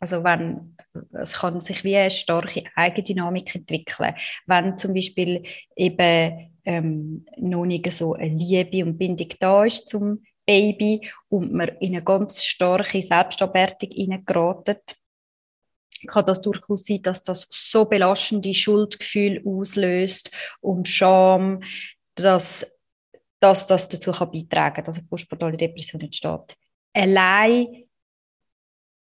[0.00, 0.76] Also wenn,
[1.12, 4.14] es kann sich wie eine starke Eigendynamik entwickeln.
[4.46, 5.44] Wenn zum Beispiel
[5.76, 11.68] eben ähm, noch nicht so eine Liebe und Bindung da ist zum Baby und man
[11.80, 14.96] in eine ganz starke Selbstabwertung hineingeratet,
[16.06, 21.62] kann das durchaus sein, dass das so belastende Schuldgefühl auslöst und Scham,
[22.14, 22.66] dass,
[23.40, 26.56] dass das dazu kann beitragen kann, dass eine postpartale Depression entsteht.
[26.92, 27.84] Allein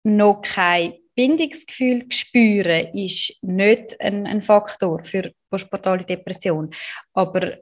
[0.03, 6.73] noch kein Bindungsgefühl spüren, ist nicht ein, ein Faktor für postpartale Depression.
[7.13, 7.59] Aber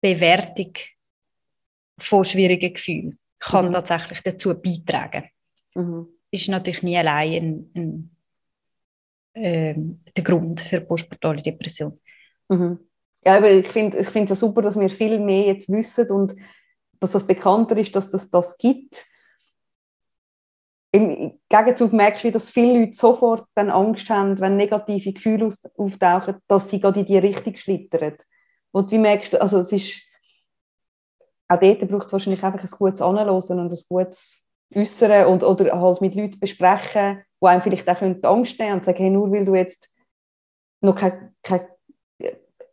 [0.00, 0.72] Bewertung
[1.98, 3.72] von schwierigen Gefühlen kann mhm.
[3.74, 5.28] tatsächlich dazu beitragen.
[5.74, 6.08] Mhm.
[6.30, 8.15] Ist natürlich nie allein ein, ein,
[9.36, 11.98] ähm, der Grund für postpartale Depression.
[12.48, 12.78] Mhm.
[13.24, 16.34] Ja, aber ich finde es ich super, dass wir viel mehr jetzt wissen und
[17.00, 19.06] dass das bekannter ist, dass das das gibt
[20.96, 26.36] im Gegenzug merkst du, dass viele Leute sofort dann Angst haben, wenn negative Gefühle auftauchen,
[26.46, 28.16] dass sie gerade in die Richtung schlittern.
[28.72, 30.00] Und wie merkst also es ist,
[31.48, 35.80] auch dort braucht es wahrscheinlich einfach ein gutes Anhören und ein gutes Äußern und, oder
[35.80, 39.44] halt mit Leuten besprechen, die einem vielleicht auch Angst nehmen und sagen, hey, nur weil
[39.44, 39.94] du jetzt
[40.80, 41.68] noch keine, keine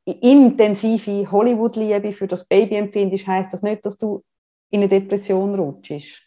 [0.05, 4.23] intensive Hollywood-Liebe für das Baby empfindest, heisst das nicht, dass du
[4.71, 6.23] in eine Depression rutschst.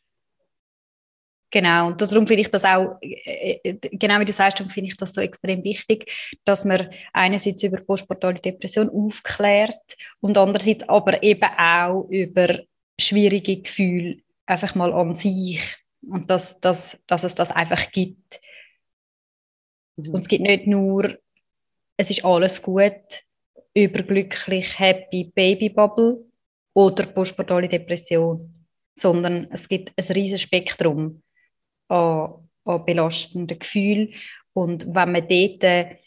[1.51, 4.97] Genau, und darum finde ich das auch, äh, äh, genau wie du sagst, finde ich
[4.97, 6.11] das so extrem wichtig,
[6.45, 12.59] dass man einerseits über postportale Depression aufklärt und andererseits aber eben auch über
[13.01, 15.61] schwierige Gefühle einfach mal an sich
[16.03, 18.41] und dass, dass, dass es das einfach gibt.
[19.97, 20.11] Mhm.
[20.11, 21.19] Und es gibt nicht nur,
[21.97, 23.25] es ist alles gut,
[23.75, 26.25] überglücklich, happy Babybubble
[26.75, 31.23] oder postportale Depression, sondern es gibt ein riesiges Spektrum
[31.89, 34.15] an, an belastenden Gefühlen.
[34.53, 35.23] Und wenn wir
[35.61, 35.99] dort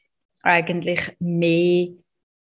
[0.41, 1.89] eigentlich mehr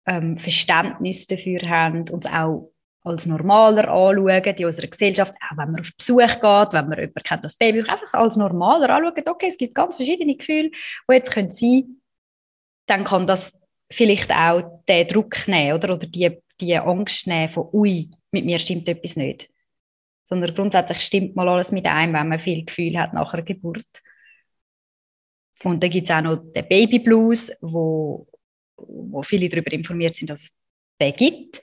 [0.06, 2.72] ähm, Verständnis dafür haben und auch
[3.02, 7.22] als normaler anschauen in unserer Gesellschaft, auch wenn man auf Besuch geht, wenn man jemanden
[7.22, 11.32] kennt, das Baby, einfach als normaler anschauen, okay, es gibt ganz verschiedene Gefühle, die jetzt
[11.32, 11.96] können sein
[12.86, 13.56] dann kann das
[13.88, 18.58] vielleicht auch den Druck nehmen oder, oder die, die Angst nehmen von, ui, mit mir
[18.58, 19.48] stimmt etwas nicht
[20.30, 23.84] sondern grundsätzlich stimmt mal alles mit einem, wenn man viel Gefühl hat nach einer Geburt.
[25.64, 28.28] Und dann gibt es auch noch den Baby Blues, wo,
[28.76, 30.56] wo viele darüber informiert sind, dass es
[31.00, 31.60] den gibt.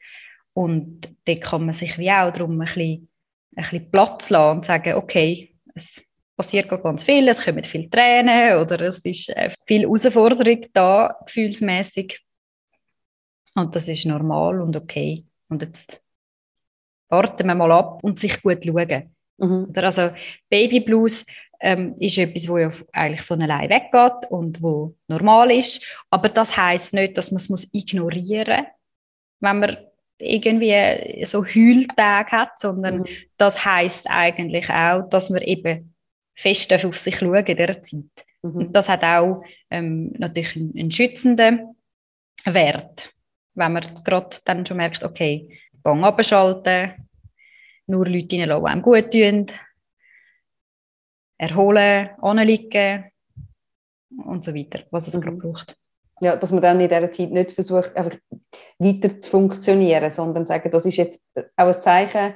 [0.57, 3.07] Und da kann man sich wie auch darum ein bisschen,
[3.55, 6.03] ein bisschen Platz lassen und sagen, okay, es
[6.35, 12.25] passiert ganz viel, es kommen viele Tränen oder es ist äh, viel Herausforderung da, gefühlsmäßig.
[13.53, 15.27] Und das ist normal und okay.
[15.47, 16.01] Und jetzt
[17.09, 19.15] warten wir mal ab und sich gut schauen.
[19.37, 19.71] Mhm.
[19.75, 20.09] Also
[20.49, 21.23] Baby Blues
[21.59, 25.85] ähm, ist etwas, wo ja eigentlich von allein weggeht und wo normal ist.
[26.09, 28.71] Aber das heißt nicht, dass man es muss ignorieren muss,
[29.39, 29.77] wenn man
[30.19, 33.07] irgendwie so Heultage hat, sondern mhm.
[33.37, 35.93] das heißt eigentlich auch, dass man eben
[36.35, 38.03] fest auf sich schauen in dieser Zeit.
[38.41, 38.55] Mhm.
[38.55, 41.75] Und das hat auch ähm, natürlich einen, einen schützenden
[42.45, 43.13] Wert,
[43.55, 47.07] wenn man gerade dann schon merkt, okay, Gang abschalten,
[47.87, 49.47] nur Leute reinlassen, die einem gut tun,
[51.37, 53.05] erholen, anliegen
[54.25, 55.21] und so weiter, was es mhm.
[55.21, 55.77] gerade braucht.
[56.19, 58.17] Ja, dass man dann in dieser Zeit nicht versucht, einfach
[58.79, 61.21] weiter zu funktionieren, sondern sagen, das ist jetzt
[61.55, 62.33] auch ein Zeichen,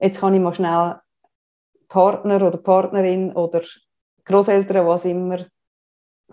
[0.00, 0.96] jetzt kann ich mal schnell
[1.88, 3.62] Partner oder Partnerin oder
[4.24, 5.46] Großeltern, was immer,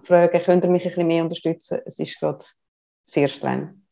[0.03, 1.79] fragen, könnt ihr mich ein bisschen mehr unterstützen?
[1.85, 2.43] Es ist gerade
[3.05, 3.85] sehr streng.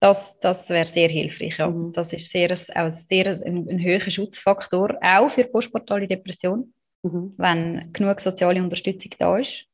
[0.00, 1.58] Das, das wäre sehr hilfreich.
[1.58, 1.68] Ja.
[1.68, 1.92] Mhm.
[1.92, 7.34] Das ist sehr, auch sehr ein, ein höherer Schutzfaktor, auch für postportale Depression, mhm.
[7.36, 9.66] wenn genug soziale Unterstützung da ist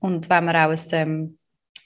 [0.00, 1.36] und wenn man auch ein, ähm,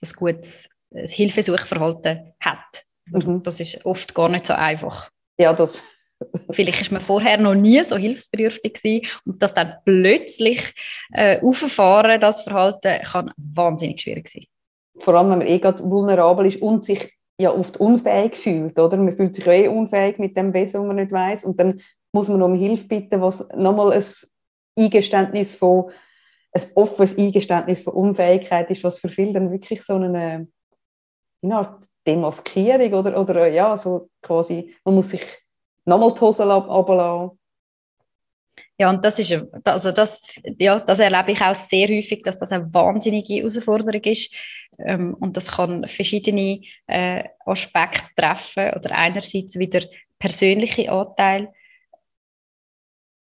[0.02, 2.84] ein gutes Hilfesuchverhalten hat.
[3.06, 3.42] Mhm.
[3.42, 5.10] Das ist oft gar nicht so einfach.
[5.38, 5.82] Ja, das.
[6.50, 10.74] Vielleicht ist man vorher noch nie so hilfsbedürftig gewesen und das dann plötzlich
[11.12, 14.44] äh, auffahren, das Verhalten, kann wahnsinnig schwierig sein.
[14.98, 18.96] Vor allem, wenn man eh gerade vulnerabel ist und sich ja oft unfähig fühlt, oder?
[18.96, 21.82] Man fühlt sich eh unfähig mit dem Wesen, was man nicht weiß und dann
[22.12, 24.04] muss man um Hilfe bitten, was nochmal ein
[24.78, 25.90] Eingeständnis von
[26.64, 30.48] ein offenes Eingeständnis von Unfähigkeit ist, was für viele dann wirklich so eine,
[31.42, 35.22] eine Art Demaskierung oder, oder ja, so quasi, man muss sich
[35.84, 37.38] nochmal die Hose runterlassen.
[38.78, 39.32] Ja, und das ist,
[39.64, 44.34] also das, ja, das erlebe ich auch sehr häufig, dass das eine wahnsinnige Herausforderung ist.
[44.78, 48.74] Ähm, und das kann verschiedene äh, Aspekte treffen.
[48.74, 49.80] Oder einerseits wieder
[50.18, 51.52] persönliche Anteile,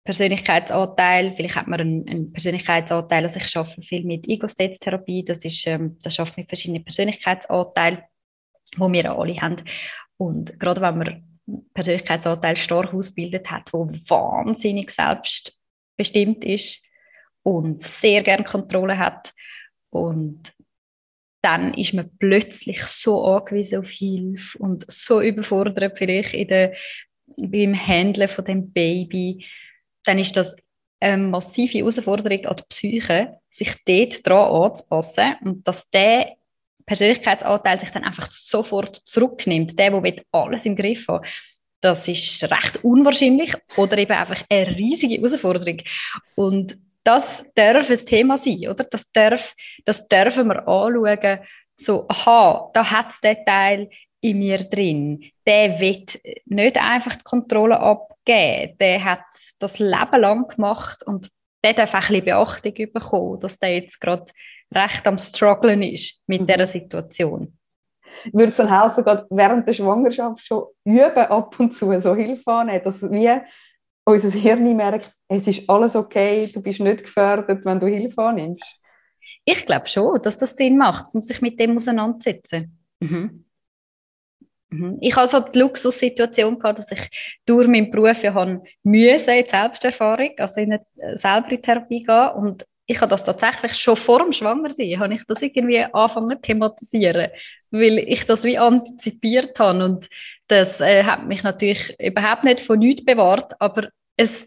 [0.05, 5.65] Persönlichkeitsanteil, vielleicht hat man einen, einen Persönlichkeitsanteil, also ich arbeite viel mit Ego-States-Therapie, das ist,
[5.65, 8.03] ähm, das schafft mit verschiedenen Persönlichkeitsanteilen,
[8.75, 9.55] die wir alle haben.
[10.17, 11.23] Und gerade wenn man
[11.73, 16.83] Persönlichkeitsanteil stark ausgebildet hat, wo wahnsinnig selbstbestimmt ist
[17.43, 19.33] und sehr gern Kontrolle hat.
[19.89, 20.53] Und
[21.41, 26.73] dann ist man plötzlich so angewiesen auf Hilfe und so überfordert vielleicht in der,
[27.37, 29.45] beim Handeln von dem Baby.
[30.05, 30.55] Dann ist das
[30.99, 36.35] eine massive Herausforderung an die Psyche, sich dort dran anzupassen und dass der
[36.85, 41.25] Persönlichkeitsanteil sich dann einfach sofort zurücknimmt, der, der alles im Griff hat,
[41.81, 45.81] das ist recht unwahrscheinlich oder eben einfach eine riesige Herausforderung.
[46.35, 48.83] Und das darf ein Thema sein, oder?
[48.83, 49.53] Das, darf,
[49.85, 51.39] das dürfen wir anschauen,
[51.77, 53.89] so, aha, da hat es den Teil
[54.29, 55.23] in mir drin.
[55.45, 58.77] Der wird nicht einfach die Kontrolle abgeben.
[58.79, 59.25] Der hat
[59.59, 61.29] das Leben lang gemacht und
[61.63, 64.25] der darf auch ein bisschen Beachtung bekommen, dass der jetzt gerade
[64.73, 66.47] recht am Strugglen ist mit mhm.
[66.47, 67.57] dieser Situation.
[68.31, 72.51] Würde es dann helfen, gerade während der Schwangerschaft schon üben, ab und zu so Hilfe
[72.51, 73.43] annehmen, dass wir
[74.05, 78.79] unser Hirn merkt, es ist alles okay, du bist nicht gefährdet, wenn du Hilfe annimmst?
[79.43, 82.79] Ich glaube schon, dass das Sinn macht, um sich mit dem auseinanderzusetzen.
[82.99, 83.44] Mhm.
[84.69, 84.97] Mhm.
[85.01, 89.47] Ich hatte so die Luxussituation gehabt, dass ich durch meinen Beruf ja habe müssen, in
[89.47, 94.19] Selbsterfahrung, also in eine, äh, selber Therapie gehen und ich habe das tatsächlich schon vor
[94.19, 97.31] dem Schwangersein, habe ich das irgendwie angefangen zu thematisieren,
[97.71, 100.07] weil ich das wie antizipiert habe und
[100.47, 104.45] das äh, hat mich natürlich überhaupt nicht von nichts bewahrt, aber es,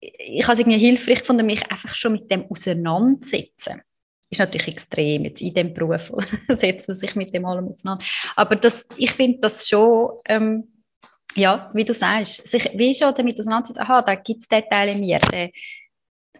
[0.00, 3.82] ich habe es irgendwie hilfreich gefunden, mich einfach schon mit dem auseinanderzusetzen.
[4.34, 6.12] Ist natürlich extrem jetzt in dem Beruf,
[6.48, 8.04] setzt man sich mit dem allem auseinander.
[8.34, 10.64] Aber das, ich finde das schon, ähm,
[11.36, 14.88] ja, wie du sagst, sich wie schon damit auseinandersetzen, aha, da gibt es den Teil
[14.88, 15.50] in mir, der,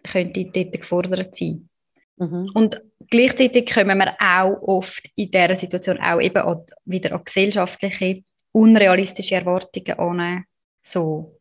[0.03, 1.69] könnte dort gefordert sein.
[2.17, 2.51] Mhm.
[2.53, 8.23] Und gleichzeitig kommen wir auch oft in dieser Situation auch eben an, wieder an gesellschaftliche,
[8.51, 10.43] unrealistische Erwartungen an.
[10.81, 11.39] So,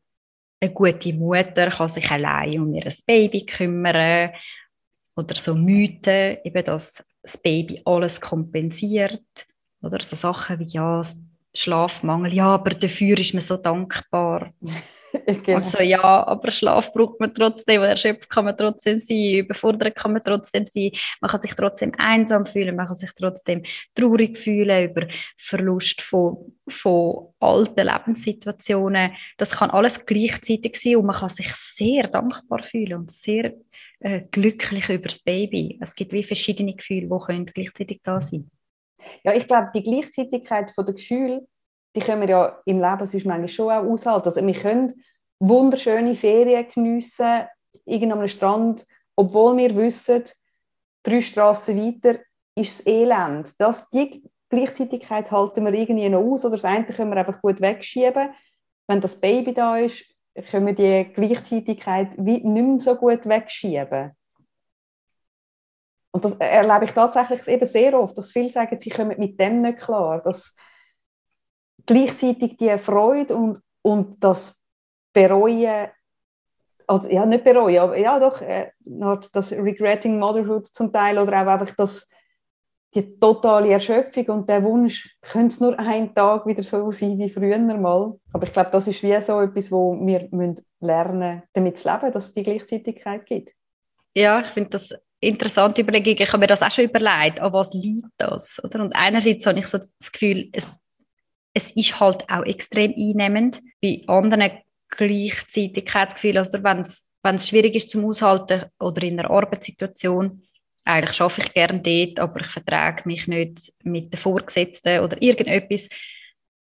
[0.61, 4.31] eine gute Mutter kann sich allein um ihr Baby kümmern.
[5.17, 9.23] Oder so Mythen, eben, dass das Baby alles kompensiert.
[9.81, 11.03] Oder so Sachen wie, ja,
[11.55, 14.53] Schlafmangel, ja, aber dafür ist man so dankbar.
[15.45, 15.55] genau.
[15.55, 20.25] Also ja, aber Schlaf braucht man trotzdem, erschöpft kann man trotzdem sein, überfordert kann man
[20.25, 23.63] trotzdem sein, man kann sich trotzdem einsam fühlen, man kann sich trotzdem
[23.95, 29.13] traurig fühlen über Verlust von, von alten Lebenssituationen.
[29.37, 33.55] Das kann alles gleichzeitig sein und man kann sich sehr dankbar fühlen und sehr
[34.05, 35.79] äh, glücklich über das Baby.
[35.83, 38.51] Es gibt wie verschiedene Gefühle, die können gleichzeitig da sein
[39.23, 41.47] ja, ich glaube, die Gleichzeitigkeit der Gefühle
[41.95, 44.27] die können wir ja im Leben sonst manchmal schon auch aushalten.
[44.27, 44.93] Also wir können
[45.39, 47.45] wunderschöne Ferien geniessen,
[47.85, 48.87] irgendeinem Strand,
[49.17, 50.25] obwohl wir wissen,
[51.03, 52.19] drei Straßen weiter
[52.57, 53.53] ist es Elend.
[53.59, 57.61] Das, die Gleichzeitigkeit halten wir irgendwie noch aus oder das eine können wir einfach gut
[57.61, 58.31] wegschieben.
[58.87, 60.05] Wenn das Baby da ist,
[60.43, 64.13] können wir die Gleichzeitigkeit nicht mehr so gut wegschieben.
[66.11, 69.63] Und das erlebe ich tatsächlich eben sehr oft, dass viele sagen, sie kommen mit dem
[69.63, 70.55] nicht klar, dass
[71.87, 74.61] gleichzeitig die Freude und, und das
[75.13, 75.89] Bereuen,
[76.87, 78.71] also, ja, nicht bereuen, aber ja doch, äh,
[79.33, 82.09] das Regretting Motherhood zum Teil oder auch einfach das,
[82.95, 87.29] die totale Erschöpfung und der Wunsch, könnte es nur einen Tag wieder so sein wie
[87.29, 88.15] früher mal.
[88.33, 92.13] Aber ich glaube, das ist wie so etwas, wo wir müssen lernen damit zu leben,
[92.13, 93.51] dass es die Gleichzeitigkeit gibt.
[94.15, 96.17] Ja, ich finde das interessante Überlegung.
[96.19, 98.61] Ich habe mir das auch schon überlegt, an was liegt das?
[98.63, 98.83] Oder?
[98.83, 100.69] Und einerseits habe ich so das Gefühl, es
[101.55, 103.61] es ist halt auch extrem einnehmend.
[103.81, 104.51] Bei anderen
[104.89, 110.43] Gleichzeitigkeitsgefühlen, also wenn es wenn es schwierig ist zum Aushalten oder in einer Arbeitssituation,
[110.85, 115.89] eigentlich schaffe ich gerne dort, aber ich vertrage mich nicht mit den Vorgesetzten oder irgendetwas,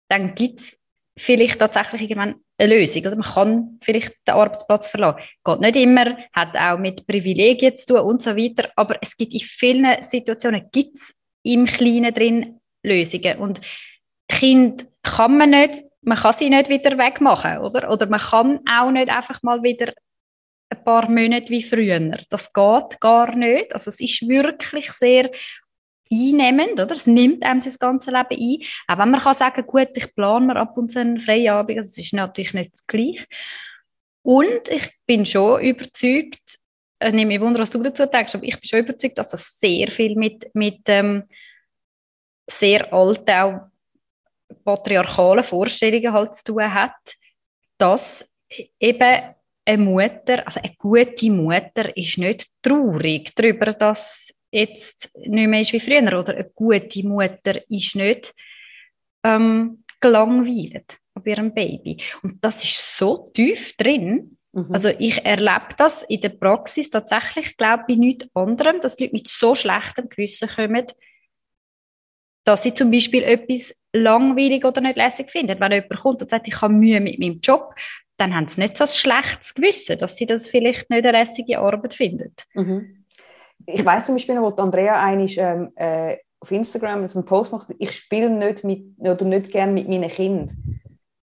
[0.08, 0.82] dann gibt es
[1.18, 3.02] vielleicht tatsächlich irgendwann eine Lösung.
[3.02, 5.20] Oder man kann vielleicht den Arbeitsplatz verlassen.
[5.44, 9.34] Geht nicht immer, hat auch mit Privilegien zu tun und so weiter, aber es gibt
[9.34, 13.38] in vielen Situationen gibt's im Kleinen drin Lösungen.
[13.38, 13.60] Und
[14.28, 17.90] Kind kann man nicht, man kann sie nicht wieder wegmachen, oder?
[17.90, 19.92] Oder man kann auch nicht einfach mal wieder
[20.86, 22.00] paar Monate wie früher.
[22.30, 23.74] Das geht gar nicht.
[23.74, 25.30] Also es ist wirklich sehr
[26.10, 26.92] einnehmend, oder?
[26.92, 28.66] Es nimmt einem das ganze Leben ein.
[28.88, 31.98] Auch wenn man kann sagen, gut, ich plane mir ab und zu einen Feierabend, das
[31.98, 33.26] ist natürlich nicht das Gleiche.
[34.22, 36.58] Und ich bin schon überzeugt,
[36.98, 39.58] ich nehme mich wunder, was du dazu denkst, aber ich bin schon überzeugt, dass das
[39.58, 41.24] sehr viel mit, mit ähm,
[42.48, 43.68] sehr alten, auch
[44.64, 47.16] patriarchalen Vorstellungen halt zu tun hat,
[47.78, 48.32] dass
[48.78, 49.34] eben
[49.66, 55.72] eine Mutter, also eine gute Mutter ist nicht traurig darüber, dass jetzt nicht mehr ist
[55.72, 58.34] wie früher oder eine gute Mutter ist nicht
[59.24, 61.98] ähm, gelangweilt bei ihrem Baby.
[62.22, 64.38] Und das ist so tief drin.
[64.52, 64.72] Mhm.
[64.72, 69.28] Also ich erlebe das in der Praxis tatsächlich, glaube ich, nichts anderem, dass Leute mit
[69.28, 70.86] so schlechtem Gewissen kommen,
[72.44, 75.58] dass sie zum Beispiel etwas langweilig oder nicht lässig finden.
[75.58, 77.74] Wenn jemand kommt und sagt, ich habe Mühe mit meinem Job,
[78.16, 81.58] dann haben sie nicht so ein schlechtes Gewissen, dass sie das vielleicht nicht eine lässige
[81.58, 82.34] Arbeit finden.
[82.54, 83.04] Mhm.
[83.66, 87.92] Ich weiß zum Beispiel, wo Andrea eigentlich ähm, äh, auf Instagram einen Post macht, ich
[87.92, 90.80] spiele nicht mit oder nicht gern mit meinen Kindern.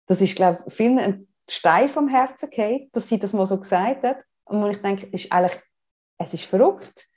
[0.06, 3.58] Das ist, glaube ich, vielen ein Stein vom Herzen gefallen, dass sie das mal so
[3.58, 4.18] gesagt hat.
[4.44, 5.60] Und ich denke, ist eigentlich,
[6.18, 7.08] es ist verrückt,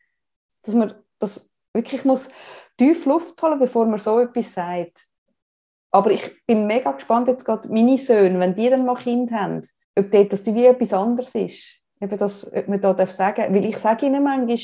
[0.63, 2.29] dass man das wirklich muss
[2.77, 5.05] tief Luft holen, bevor man so etwas sagt.
[5.91, 9.61] Aber ich bin mega gespannt, jetzt gerade meine Söhne, wenn die dann mal Kind haben,
[9.97, 11.79] ob dort das wie etwas anderes ist.
[12.01, 14.57] Eben das, ob man da darf sagen Weil ich sage ihnen manchmal,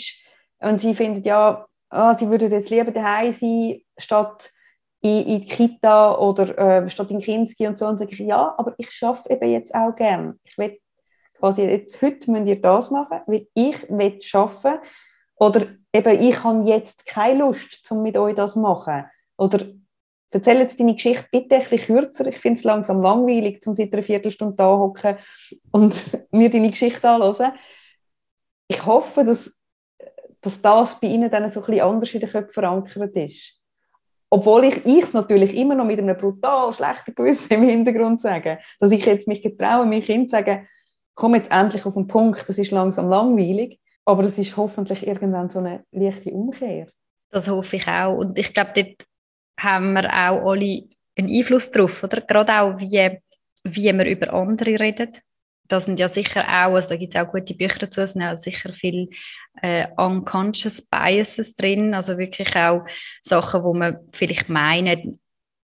[0.59, 4.51] und sie finden, ja, oh, sie würden jetzt lieber daheim sein, statt
[5.01, 7.87] in, in die Kita oder äh, statt in Kinski und so.
[7.87, 10.39] Und sage ich, ja, aber ich schaffe eben jetzt auch gern.
[10.43, 10.79] Ich will
[11.37, 14.79] quasi jetzt, heute müsst ihr das machen, weil ich will arbeiten.
[15.35, 19.05] Oder eben, ich habe jetzt keine Lust, um mit euch das zu machen.
[19.37, 19.65] Oder
[20.35, 22.27] Erzähl jetzt deine Geschichte bitte ein bisschen kürzer.
[22.27, 25.17] Ich finde es langsam langweilig, um seit einer Viertelstunde da hocken
[25.71, 25.95] und
[26.31, 27.53] mir deine Geschichte anhören.
[28.67, 29.63] Ich hoffe, dass,
[30.41, 33.61] dass das bei Ihnen dann so ein bisschen anders in den Köpfen verankert ist.
[34.29, 38.59] Obwohl ich es natürlich immer noch mit einem brutal schlechten Gewissen im Hintergrund sage.
[38.81, 40.67] Dass ich jetzt mich getraue, meinem Kind zu sagen,
[41.13, 43.79] komm jetzt endlich auf den Punkt, das ist langsam langweilig.
[44.03, 46.87] Aber es ist hoffentlich irgendwann so eine leichte Umkehr.
[47.31, 48.17] Das hoffe ich auch.
[48.17, 49.04] Und ich glaube, dort
[49.65, 50.83] haben wir auch alle
[51.17, 52.21] einen Einfluss drauf, oder?
[52.21, 53.19] Gerade auch, wie,
[53.63, 55.11] wie wir über andere reden.
[55.67, 58.21] Da sind ja sicher auch, also da gibt es auch gute Bücher dazu, es sind
[58.21, 59.07] auch sicher viele
[59.63, 62.85] äh, unconscious biases drin, also wirklich auch
[63.23, 65.19] Sachen, wo man vielleicht meinen,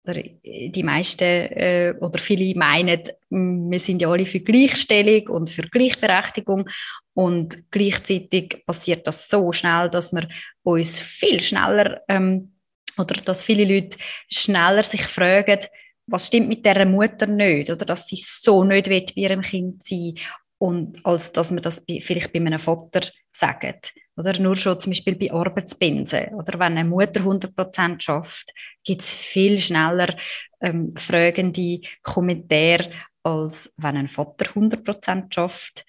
[0.07, 5.63] oder die meisten äh, oder viele meinen, wir sind ja alle für Gleichstellung und für
[5.63, 6.69] Gleichberechtigung
[7.15, 10.29] und gleichzeitig passiert das so schnell, dass wir
[10.63, 12.53] uns viel schneller ähm,
[12.99, 13.99] oder dass viele Leute
[14.31, 15.61] schneller sich fragen,
[16.07, 19.83] was stimmt mit der Mutter nicht oder dass sie so nicht will bei ihrem Kind
[19.83, 20.15] sein
[20.59, 23.95] und als dass man das vielleicht bei einem Vater sagt.
[24.17, 26.35] Oder nur schon zum Beispiel bei Arbeitspensen.
[26.35, 30.17] Oder wenn eine Mutter 100% schafft, gibt es viel schneller
[30.61, 32.91] ähm, fragende Kommentare,
[33.23, 35.85] als wenn ein Vater 100% schafft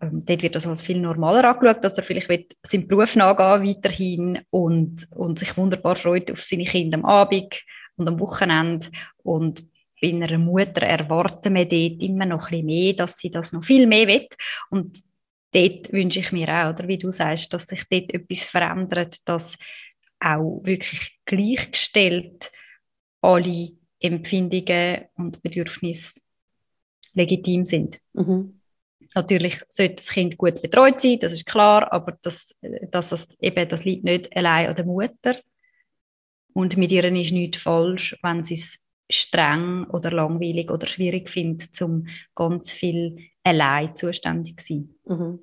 [0.00, 4.40] ähm, dort wird das als viel normaler angeschaut, dass er vielleicht seinen Beruf nachgehen weiterhin
[4.50, 7.62] und, und sich wunderbar freut auf seine Kinder am Abend
[7.96, 8.88] und am Wochenende
[9.22, 9.64] und
[10.00, 13.64] bei einer Mutter erwarten wir dort immer noch ein bisschen mehr, dass sie das noch
[13.64, 14.28] viel mehr will
[14.70, 14.98] und
[15.52, 19.56] dort wünsche ich mir auch, oder wie du sagst, dass sich dort etwas verändert, dass
[20.20, 22.50] auch wirklich gleichgestellt
[23.20, 26.20] alle Empfindungen und Bedürfnisse
[27.14, 28.00] legitim sind.
[28.12, 28.60] Mhm.
[29.14, 32.54] Natürlich sollte das Kind gut betreut sein, das ist klar, aber das,
[32.90, 35.38] dass das, eben, das liegt nicht allein an der Mutter.
[36.52, 41.80] Und mit ihr ist nichts falsch, wenn sie es streng oder langweilig oder schwierig findet,
[41.82, 44.94] um ganz viel allein zuständig zu sein.
[45.04, 45.38] Mhm.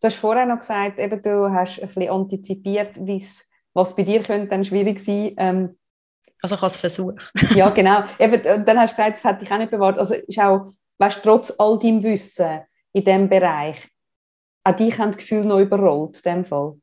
[0.00, 2.98] Du hast vorher noch gesagt, eben, du hast ein bisschen antizipiert,
[3.74, 5.76] was bei dir könnte dann schwierig sein ähm,
[6.42, 7.32] also ich habe es versucht.
[7.54, 8.02] ja, genau.
[8.18, 9.98] Eben, dann hast du gesagt, das hätte ich auch nicht bewahrt.
[9.98, 12.60] Also ist auch weißt, trotz all deinem Wissen
[12.92, 13.88] in diesem Bereich,
[14.64, 16.76] auch dich haben das Gefühl noch überrollt, in dem Fall?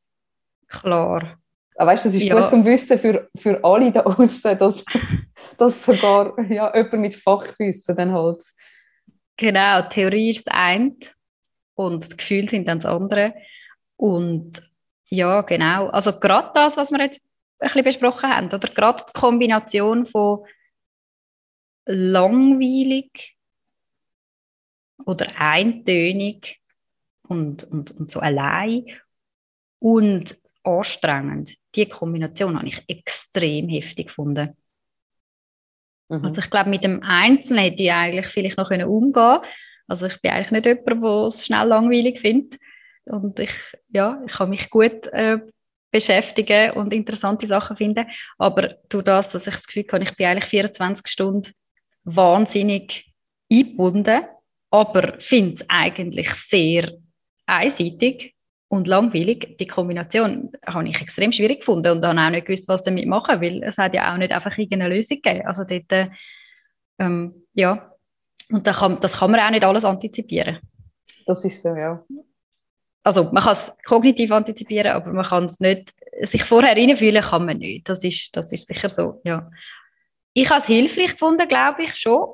[0.67, 1.37] Klar.
[1.79, 2.39] Aber ah, weißt, das ist ja.
[2.39, 4.83] gut zum Wissen für, für alle da außen, dass,
[5.57, 8.43] dass sogar ja, jemand mit Fachwissen dann halt.
[9.37, 10.95] Genau, Theorie ist das eine
[11.75, 13.35] und die Gefühle sind dann das andere.
[13.95, 14.59] Und
[15.09, 15.89] ja, genau.
[15.89, 17.21] Also gerade das, was wir jetzt
[17.59, 20.45] ein bisschen besprochen haben, oder gerade die Kombination von
[21.85, 23.36] langweilig
[25.05, 26.59] oder eintönig
[27.27, 28.85] und, und, und so allein
[29.79, 31.55] und anstrengend.
[31.75, 34.53] Die Kombination habe ich extrem heftig gefunden.
[36.09, 36.25] Mhm.
[36.25, 39.43] Also ich glaube, mit dem Einzelnen hätte ich eigentlich vielleicht noch umgehen können.
[39.87, 42.59] Also ich bin eigentlich nicht jemand, der es schnell langweilig findet.
[43.05, 43.53] Und ich,
[43.87, 45.39] ja, ich kann mich gut äh,
[45.91, 48.05] beschäftigen und interessante Sachen finden.
[48.37, 51.53] Aber durch das, dass ich das Gefühl habe, ich bin eigentlich 24 Stunden
[52.03, 53.13] wahnsinnig
[53.51, 54.25] eingebunden,
[54.69, 56.93] aber finde es eigentlich sehr
[57.45, 58.35] einseitig
[58.67, 59.57] und langweilig.
[59.59, 63.41] Die Kombination habe ich extrem schwierig gefunden und habe auch nicht gewusst, was damit machen,
[63.41, 65.47] weil es hat ja auch nicht einfach irgendeine Lösung gegeben.
[65.47, 66.09] Also dort, äh,
[66.99, 67.91] ähm, ja,
[68.49, 70.59] und da kann, das kann man auch nicht alles antizipieren.
[71.25, 72.03] Das ist so, ja.
[73.03, 75.93] Also man kann es kognitiv antizipieren, aber man kann es nicht,
[76.23, 77.87] sich vorher reinfühlen kann man nicht.
[77.87, 79.49] Das ist, das ist sicher so, ja.
[80.33, 82.27] Ich habe es hilfreich gefunden, glaube ich, schon,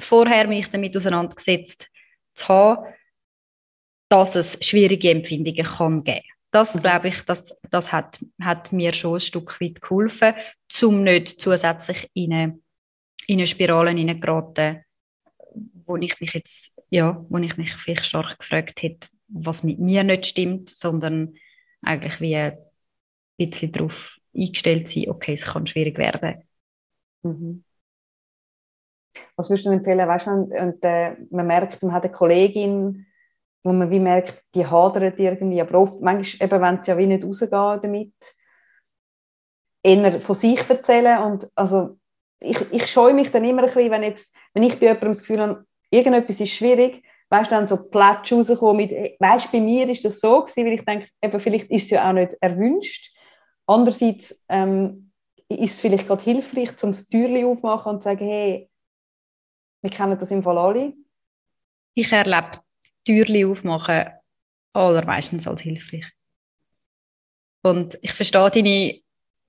[0.00, 1.88] vorher mich damit auseinandergesetzt
[2.34, 2.84] zu haben,
[4.08, 6.24] dass es schwierige Empfindungen kann geben
[6.54, 6.80] das mhm.
[6.80, 10.34] glaube ich, das, das hat, hat mir schon ein Stück weit geholfen,
[10.84, 12.58] um nicht zusätzlich in eine,
[13.26, 14.84] in eine Spirale hineingeraten,
[15.84, 20.04] wo ich mich jetzt, ja, wo ich mich vielleicht stark gefragt hätte, was mit mir
[20.04, 21.34] nicht stimmt, sondern
[21.82, 22.56] eigentlich wie ein
[23.36, 26.44] bisschen darauf eingestellt sein, okay, es kann schwierig werden.
[27.22, 27.64] Mhm.
[29.36, 33.06] Was würdest du empfehlen, weißt du, und, und äh, man merkt, man hat eine Kollegin,
[33.62, 37.06] wo man wie merkt, die hadert irgendwie, aber oft, manchmal eben, wenn sie ja wie
[37.06, 38.14] nicht rausgehen damit,
[39.82, 41.98] eher von sich erzählen und also
[42.40, 45.20] ich, ich scheue mich dann immer ein bisschen, wenn, jetzt, wenn ich bei jemandem das
[45.20, 50.04] Gefühl habe, irgendetwas ist schwierig, weißt dann so Plätsch rauskommen mit, weißt bei mir ist
[50.04, 53.14] das so gewesen, weil ich denke, eben, vielleicht ist es ja auch nicht erwünscht.
[53.66, 55.10] Andererseits ähm,
[55.48, 58.68] ist es vielleicht gerade hilfreich, um das Türchen aufzumachen und zu sagen, hey,
[59.84, 60.94] wir kennen das im Fall alle.
[61.92, 62.62] Ich erlebe
[63.04, 64.06] Türchen aufmachen
[64.72, 66.06] allermeistens als hilfreich.
[67.62, 69.00] Und ich verstehe deine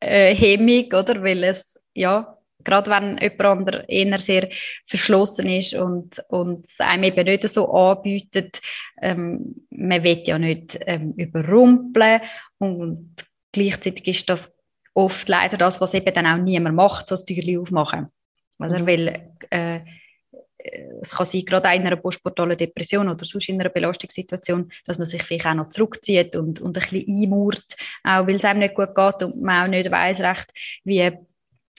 [0.01, 1.23] äh, Hemmung, oder?
[1.23, 4.49] Weil es, ja, gerade wenn jemand anderer eher sehr
[4.85, 8.61] verschlossen ist und, und es einem eben nicht so anbietet,
[9.01, 12.21] ähm, man will ja nicht ähm, überrumpeln
[12.57, 13.15] und
[13.53, 14.53] gleichzeitig ist das
[14.93, 18.07] oft leider das, was eben dann auch niemand macht, so das Türchen aufmachen.
[18.59, 18.79] Oder?
[18.79, 18.87] Mhm.
[18.87, 19.79] Weil äh,
[21.01, 25.05] es kann sein, gerade in einer postportalen Depression oder sonst in einer Belastungssituation, dass man
[25.05, 28.75] sich vielleicht auch noch zurückzieht und, und ein bisschen einmauert, auch weil es einem nicht
[28.75, 30.51] gut geht und man auch nicht weiß recht,
[30.83, 31.11] wie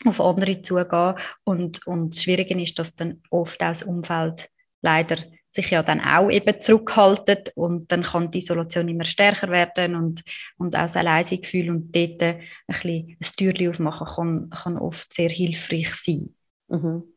[0.04, 1.14] auf andere zugehen.
[1.44, 4.48] Und, und das Schwierige ist, dass dann oft auch das Umfeld
[4.82, 5.16] leider
[5.56, 10.22] sich ja dann auch eben zurückhaltet und dann kann die Isolation immer stärker werden und,
[10.58, 15.30] und auch das Alleinsein-Gefühl und dort ein bisschen ein Türchen aufmachen kann, kann oft sehr
[15.30, 16.34] hilfreich sein.
[16.68, 17.15] Mhm.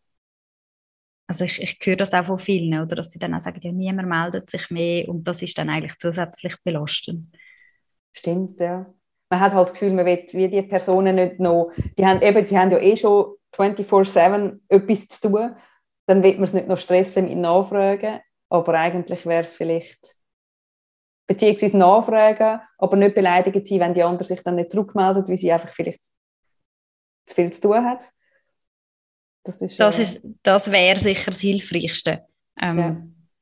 [1.30, 3.72] Also ich, ich höre das auch von vielen, oder dass sie dann auch sagen, ja,
[3.72, 7.38] niemand meldet sich mehr und das ist dann eigentlich zusätzlich belastend.
[8.14, 8.92] Stimmt, ja.
[9.30, 12.44] Man hat halt das Gefühl, man will wie die Personen nicht noch, die haben, eben,
[12.44, 15.56] die haben ja eh schon 24-7 etwas zu tun,
[16.08, 20.16] dann wird man es nicht noch stressen mit Nachfragen, aber eigentlich wäre es vielleicht
[21.28, 25.52] beziehungsweise nachfragen, aber nicht beleidigt sein, wenn die andere sich dann nicht zurückmeldet, weil sie
[25.52, 26.04] einfach vielleicht
[27.28, 28.12] zu viel zu tun hat.
[29.44, 32.26] Das, ist, das, ist, das wäre sicher das Hilfreichste.
[32.62, 33.02] Ähm, ja.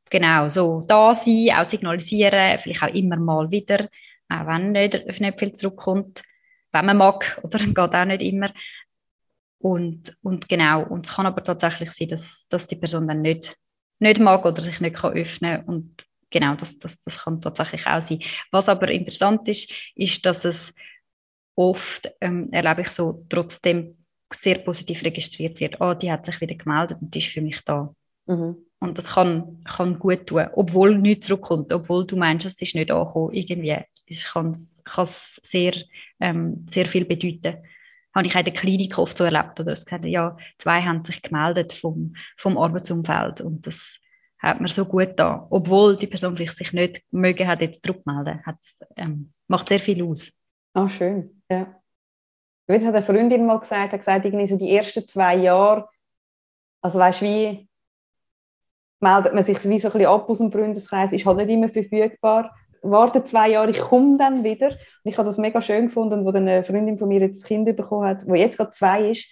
[0.10, 3.90] Genau, so da sein, auch signalisieren, vielleicht auch immer mal wieder,
[4.30, 6.24] auch wenn nicht, nicht viel zurückkommt,
[6.72, 8.54] wenn man mag, oder geht auch nicht immer.
[9.60, 13.58] Und, und genau, und es kann aber tatsächlich sein, dass, dass die Person dann nicht,
[14.00, 18.02] nicht mag oder sich nicht kann öffnen und genau, das, das, das kann tatsächlich auch
[18.02, 18.22] sein.
[18.52, 20.74] Was aber interessant ist, ist, dass es
[21.56, 23.96] oft, ähm, erlebe ich so, trotzdem
[24.34, 25.80] sehr positiv registriert wird.
[25.80, 27.94] Oh, die hat sich wieder gemeldet und die ist für mich da.
[28.26, 28.58] Mhm.
[28.80, 32.92] Und das kann, kann gut tun, obwohl nichts zurückkommt, obwohl du meinst, es ist nicht
[32.92, 33.78] angekommen, irgendwie.
[34.08, 35.74] Das kann es sehr,
[36.20, 37.58] ähm, sehr viel bedeuten.
[38.14, 41.22] Habe ich in der Klinik oft so erlebt, oder es gesagt, ja, zwei haben sich
[41.22, 44.00] gemeldet vom, vom Arbeitsumfeld und das
[44.40, 48.42] hat mir so gut da, obwohl die Person vielleicht sich nicht mögen hat jetzt zurückmelden,
[48.96, 50.32] ähm, macht sehr viel aus.
[50.74, 51.82] Ah, schön, ja.
[52.68, 55.88] Jetzt hat eine Freundin mal gesagt, hat gesagt, irgendwie so die ersten zwei Jahre,
[56.82, 57.68] also weißt wie
[59.00, 61.70] meldet man sich wie so ein bisschen ab aus dem Freundeskreis, ist halt nicht immer
[61.70, 62.54] verfügbar.
[62.82, 64.70] Warte zwei Jahre, ich komme dann wieder.
[64.70, 67.76] Und ich habe das mega schön gefunden, wo eine Freundin von mir jetzt das Kind
[67.76, 69.28] bekommen hat, wo jetzt gerade zwei ist,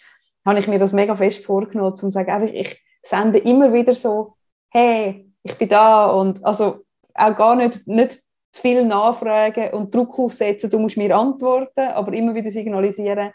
[0.45, 3.95] habe ich mir das mega fest vorgenommen, um zu sagen, einfach, ich sende immer wieder
[3.95, 4.35] so,
[4.69, 8.21] hey, ich bin da und also auch gar nicht, nicht
[8.55, 13.33] zu viel nachfragen und Druck aufsetzen, du musst mir antworten, aber immer wieder signalisieren,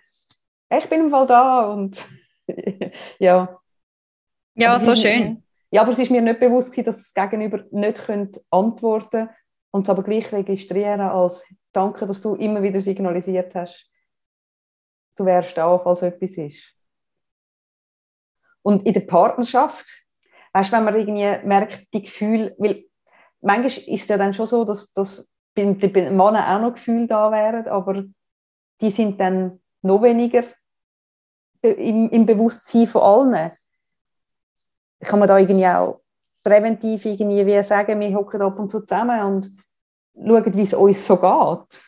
[0.70, 2.04] ich bin im Fall da und
[3.18, 3.60] ja.
[4.54, 5.42] Ja, aber so schön.
[5.70, 8.00] Ja, aber es ist mir nicht bewusst dass das Gegenüber nicht
[8.50, 9.34] antworten könnte
[9.70, 13.88] und es aber gleich registrieren als Danke, dass du immer wieder signalisiert hast,
[15.16, 16.74] du wärst da, falls etwas ist.
[18.62, 19.86] Und in der Partnerschaft,
[20.52, 22.89] weißt du, wenn man irgendwie merkt, die Gefühle, weil
[23.40, 27.30] manchmal ist es ja dann schon so, dass, dass bei den auch noch Gefühle da
[27.30, 28.04] wären, aber
[28.80, 30.44] die sind dann noch weniger
[31.62, 33.02] im, im Bewusstsein von
[33.34, 33.52] allen.
[35.00, 36.00] Kann man da irgendwie auch
[36.44, 39.50] präventiv irgendwie wie sagen, wir hocken ab und zu zusammen und
[40.14, 41.82] schauen, wie es uns so geht?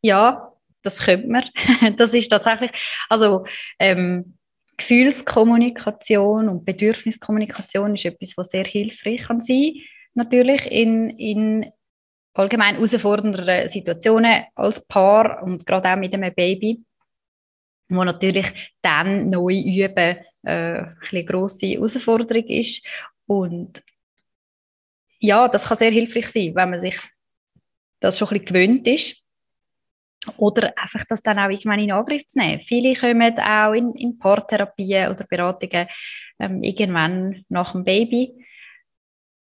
[0.00, 0.52] Ja,
[0.82, 1.44] das könnte man.
[1.96, 2.72] Das ist tatsächlich,
[3.08, 3.44] also
[3.78, 4.36] ähm,
[4.76, 9.74] Gefühlskommunikation und Bedürfniskommunikation ist etwas, was sehr hilfreich kann sein.
[10.14, 11.70] Natürlich in, in
[12.34, 16.82] allgemein herausfordernden Situationen als Paar und gerade auch mit einem Baby,
[17.88, 18.46] wo natürlich
[18.80, 22.86] dann neu üben äh, eine grosse Herausforderung ist.
[23.26, 23.82] Und
[25.20, 26.98] ja, das kann sehr hilfreich sein, wenn man sich
[28.00, 29.21] das schon ein bisschen gewöhnt ist
[30.36, 32.62] oder einfach das dann auch irgendwann in Angriff zu nehmen.
[32.64, 35.88] Viele kommen auch in, in Paartherapien oder Beratungen
[36.38, 38.34] ähm, irgendwann nach dem Baby,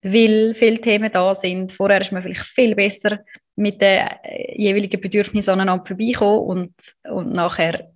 [0.02, 1.72] weil viele Themen da sind.
[1.72, 3.20] Vorher ist man vielleicht viel besser
[3.54, 6.74] mit den äh, jeweiligen Bedürfnissen aneinander vorbeikommen und,
[7.10, 7.90] und nachher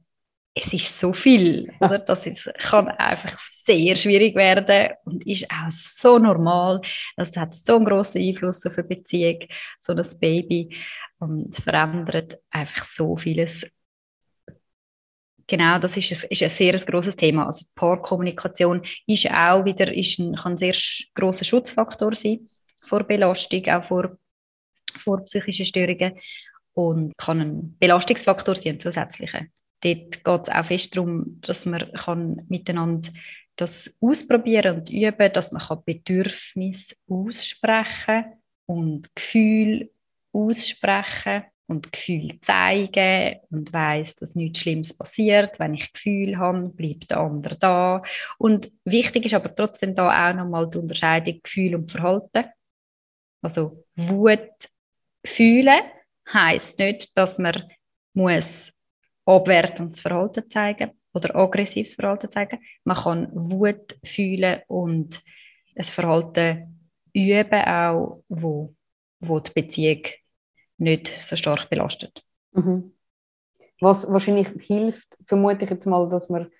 [0.54, 1.98] es ist so viel, oder?
[1.98, 6.80] Das ist, kann einfach sehr schwierig werden und ist auch so normal.
[7.16, 9.38] Das hat so einen grossen Einfluss auf eine Beziehung,
[9.78, 10.76] so ein Baby
[11.20, 13.70] und verändert einfach so vieles.
[15.46, 17.46] Genau, das ist ein, ist ein sehr grosses Thema.
[17.46, 20.74] Also die Paarkommunikation ist auch wieder, ist ein, kann ein sehr
[21.14, 22.48] grosser Schutzfaktor sein
[22.80, 24.16] vor Belastung, auch vor,
[24.96, 26.18] vor psychischen Störungen
[26.72, 29.46] und kann ein Belastungsfaktor sein, ein zusätzlicher.
[29.82, 33.10] Dort geht es auch fest darum, dass man kann miteinander
[33.56, 38.24] das ausprobieren und üben, dass man Bedürfnisse aussprechen
[38.66, 39.90] und Gefühle
[40.32, 45.58] aussprechen und Gefühle zeigen und weiß, dass nichts Schlimmes passiert.
[45.60, 48.02] Wenn ich Gefühl habe, bleibt der andere da.
[48.38, 52.46] Und wichtig ist aber trotzdem da auch nochmal die Unterscheidung Gefühl und Verhalten.
[53.40, 54.50] Also Wut
[55.24, 55.80] fühlen
[56.32, 57.70] heißt nicht, dass man
[58.14, 58.72] muss
[59.24, 62.58] abwertendes Verhalten zeigen oder aggressives Verhalten zeigen.
[62.84, 65.22] Man kann Wut fühlen und
[65.76, 68.74] ein Verhalten üben auch, wo,
[69.20, 70.02] wo die Beziehung
[70.80, 72.24] nicht so stark belastet.
[72.52, 72.94] Mhm.
[73.80, 76.50] Was wahrscheinlich hilft, vermute ich jetzt mal, dass man,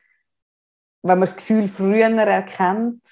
[1.03, 3.03] wenn man das Gefühl früher erkennt,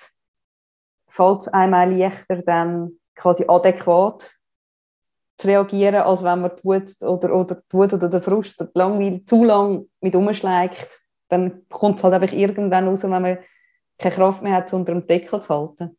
[1.08, 4.38] fällt es einmal leichter, dann quasi adäquat
[5.38, 8.70] zu reagieren, als wenn man die Wut oder, oder, die Wut oder den Frust oder
[8.70, 10.88] die Langweile zu lang mit umschlägt.
[11.28, 13.38] Dann kommt es halt einfach irgendwann raus, wenn man
[13.98, 15.97] keine Kraft mehr hat, unter dem Deckel zu halten.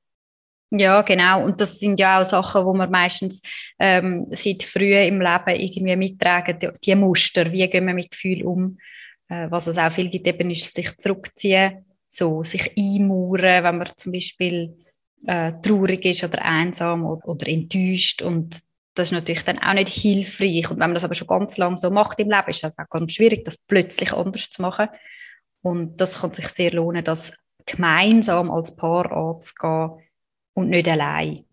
[0.71, 1.43] Ja, genau.
[1.43, 3.41] Und das sind ja auch Sachen, wo man meistens
[3.79, 8.45] ähm, seit früh im Leben irgendwie mittragen, die, die Muster, wie gehen wir mit Gefühl
[8.45, 8.77] um.
[9.29, 13.91] Äh, was es auch viel gibt, eben ist sich zurückziehen, so sich einmauern, wenn man
[13.97, 14.77] zum Beispiel
[15.25, 18.59] äh, traurig ist oder einsam oder, oder enttäuscht und
[18.95, 20.69] das ist natürlich dann auch nicht hilfreich.
[20.69, 22.89] Und wenn man das aber schon ganz lange so macht im Leben, ist es auch
[22.89, 24.89] ganz schwierig, das plötzlich anders zu machen.
[25.61, 27.31] Und das kann sich sehr lohnen, das
[27.65, 30.03] gemeinsam als Paar anzugehen
[30.53, 31.45] und nicht allein.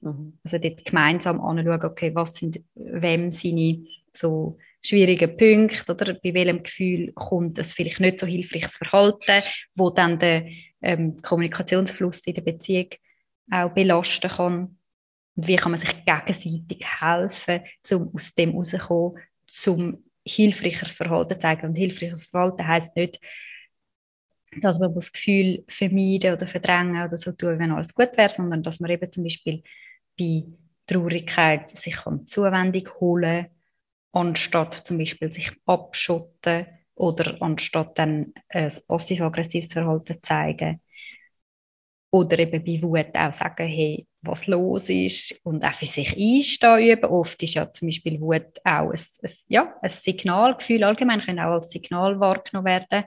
[0.00, 0.38] Mhm.
[0.44, 6.62] Also dort gemeinsam anschauen, okay, was sind wem seine so schwierigen Punkte oder bei welchem
[6.62, 9.42] Gefühl kommt es vielleicht nicht so hilfreiches Verhalten,
[9.74, 12.88] wo dann den ähm, Kommunikationsfluss in der Beziehung
[13.50, 14.76] auch belasten kann
[15.34, 17.60] und wie kann man sich gegenseitig helfen,
[17.92, 21.68] um aus dem rauszukommen, zum hilfreicheres Verhalten zu zeigen.
[21.68, 23.20] Und hilfreiches Verhalten heisst nicht,
[24.60, 28.62] dass man das Gefühl vermeiden oder verdrängen oder so tun, wenn alles gut wäre, sondern
[28.62, 29.62] dass man eben zum Beispiel
[30.18, 30.44] bei
[30.86, 31.96] Traurigkeit sich
[32.26, 33.46] Zuwendung holen
[34.12, 40.80] anstatt zum Beispiel sich abschotten oder anstatt dann ein passiv-aggressives Verhalten zeigen.
[42.10, 46.90] Oder eben bei Wut auch sagen, hey, was los ist und auch für sich einstehen
[46.90, 47.10] üben.
[47.10, 51.52] Oft ist ja zum Beispiel Wut auch ein, ein, ja, ein Signalgefühl, allgemein können auch
[51.54, 53.04] als Signal wahrgenommen werden,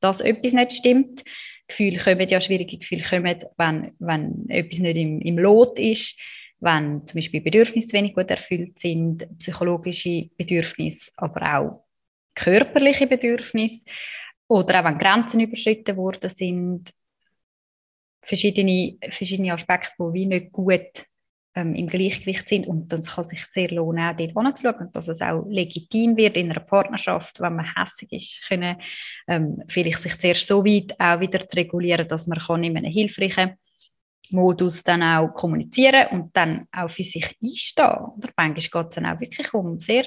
[0.00, 1.24] dass etwas nicht stimmt.
[1.66, 6.18] Gefühle kommen, ja, schwierige Gefühle kommen, wenn, wenn etwas nicht im, im Lot ist,
[6.60, 11.84] wenn zum Beispiel Bedürfnisse wenig gut erfüllt sind, psychologische Bedürfnisse, aber auch
[12.34, 13.84] körperliche Bedürfnisse
[14.48, 16.90] oder auch wenn Grenzen überschritten worden sind,
[18.22, 21.04] verschiedene, verschiedene Aspekte, die wie nicht gut
[21.58, 25.20] ähm, im Gleichgewicht sind und dann kann sich sehr lohnen, auch dort hinzuschauen, dass es
[25.20, 28.76] auch legitim wird in einer Partnerschaft, wenn man hässig ist, können
[29.26, 32.92] ähm, vielleicht sich zuerst so weit auch wieder zu regulieren, dass man kann in einem
[32.92, 33.54] hilfreichen
[34.30, 37.86] Modus dann auch kommunizieren und dann auch für sich einstehen.
[37.86, 40.04] Oder manchmal geht es dann auch wirklich um sehr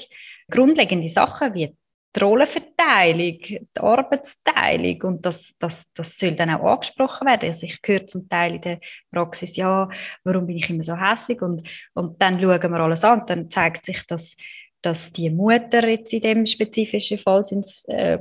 [0.49, 1.75] grundlegende Sachen wie
[2.15, 7.47] die Rollenverteilung, die Arbeitsteilung und das, das, das soll dann auch angesprochen werden.
[7.47, 8.79] Also ich höre zum Teil in der
[9.11, 9.89] Praxis, ja,
[10.23, 13.49] warum bin ich immer so hässlich und, und dann schauen wir alles an und dann
[13.49, 14.35] zeigt sich, dass,
[14.81, 18.17] dass die Mutter jetzt in dem spezifischen Fall sind äh,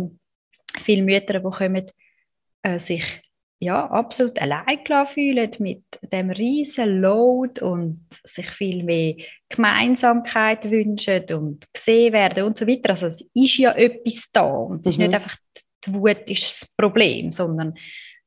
[0.79, 1.91] viele Mütter, die kommen,
[2.63, 3.23] äh, sich
[3.63, 9.17] ja, absolut allein fühlen mit dem riesen Load und sich viel mehr
[9.51, 12.91] Gemeinsamkeit wünschen und gesehen werden und so weiter.
[12.91, 14.91] Also es ist ja etwas da und es mhm.
[14.91, 15.15] ist nicht mhm.
[15.15, 15.37] einfach
[15.87, 17.75] die Wut ist das Problem, sondern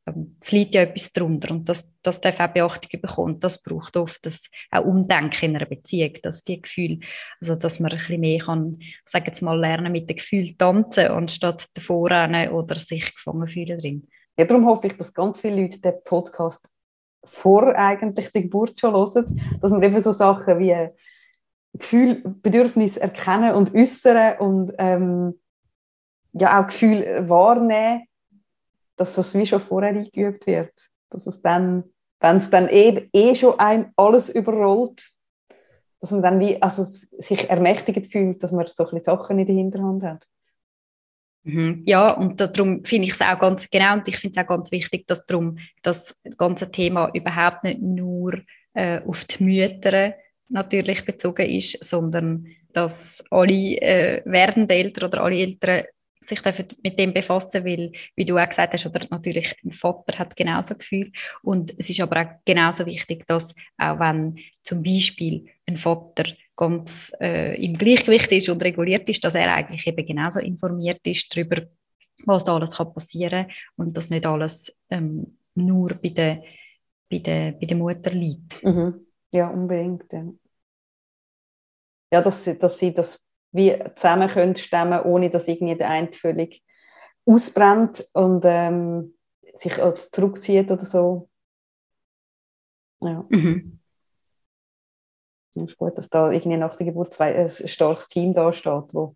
[0.06, 3.40] ähm, es liegt ja etwas darunter und das, das darf auch Beachtung bekommen.
[3.40, 7.00] Das braucht oft das auch Umdenken in einer Beziehung, dass die Gefühle,
[7.42, 11.08] also dass man ein bisschen mehr kann, sagen jetzt mal, lernen mit dem Gefühl tanzen,
[11.08, 12.12] anstatt davor
[12.52, 14.08] oder sich gefangen fühlen drin.
[14.38, 16.68] Ja, darum hoffe ich, dass ganz viele Leute den Podcast
[17.24, 20.90] vor eigentlich der Geburt schon hören, dass man eben so Sachen wie
[21.74, 25.40] Gefühl, Bedürfnis erkennen und äußern und ähm,
[26.34, 28.04] ja auch Gefühl wahrnehmen,
[28.96, 30.74] dass das wie schon vorher eingeübt wird.
[31.10, 31.84] Dass es dann,
[32.20, 35.12] wenn es dann eh, eh schon ein alles überrollt,
[36.00, 39.56] dass man dann wie, also sich ermächtigt fühlt, dass man so ein Sachen in der
[39.56, 40.28] Hinterhand hat.
[41.44, 41.84] Mhm.
[41.86, 44.72] Ja, und darum finde ich es auch ganz genau und ich finde es auch ganz
[44.72, 48.42] wichtig, dass darum das ganze Thema überhaupt nicht nur
[48.74, 50.14] äh, auf die Mütter
[50.50, 55.84] natürlich bezogen ist, sondern dass alle äh, werdenden Eltern oder alle Eltern
[56.28, 56.42] sich
[56.84, 60.76] mit dem befassen, weil, wie du auch gesagt hast, oder natürlich ein Vater hat genauso
[60.76, 61.12] Gefühl
[61.42, 67.12] und es ist aber auch genauso wichtig, dass auch wenn zum Beispiel ein Vater ganz
[67.20, 71.64] äh, im Gleichgewicht ist und reguliert ist, dass er eigentlich eben genauso informiert ist darüber,
[72.26, 76.44] was da alles kann passieren und dass nicht alles ähm, nur bei der,
[77.10, 78.64] bei, der, bei der Mutter liegt.
[78.64, 79.08] Mhm.
[79.32, 80.12] Ja, unbedingt.
[80.12, 80.26] Ja,
[82.14, 83.20] ja dass, dass sie das
[83.54, 86.64] wie zusammen können stemmen, ohne dass irgendwie der eine völlig
[87.26, 89.16] ausbrennt und ähm,
[89.56, 89.76] sich
[90.12, 91.30] zurückzieht oder so.
[93.02, 93.26] Ja.
[93.30, 93.80] Mhm.
[95.56, 98.94] Es ist gut, dass da irgendwie nach der Geburt zwei, ein starkes Team da steht,
[98.94, 99.16] wo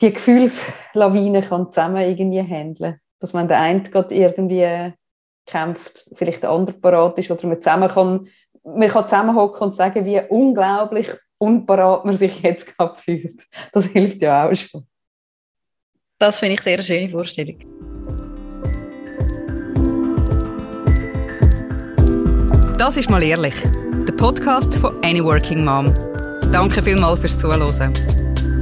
[0.00, 3.00] die Gefühlslawine kann zusammen irgendwie handeln.
[3.20, 4.92] Dass man der eine gerade irgendwie
[5.46, 8.28] kämpft, vielleicht der andere parat ist oder man zusammen kann,
[8.64, 13.46] man kann zusammenhocken und sagen, wie unglaublich unparat man sich jetzt gerade fühlt.
[13.72, 14.86] Das hilft ja auch schon.
[16.18, 17.58] Das finde ich sehr eine schöne Vorstellung.
[22.78, 23.54] Das ist mal ehrlich
[24.06, 25.92] der Podcast von Any Working Mom.
[26.52, 27.92] Danke vielmals fürs Zuhören.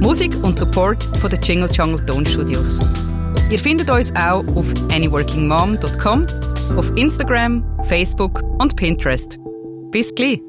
[0.01, 2.79] Musik und Support von den Jingle Jungle Tonstudios.
[3.49, 6.25] Ihr findet uns auch auf anyworkingmom.com,
[6.77, 9.37] auf Instagram, Facebook und Pinterest.
[9.91, 10.41] Bis gleich!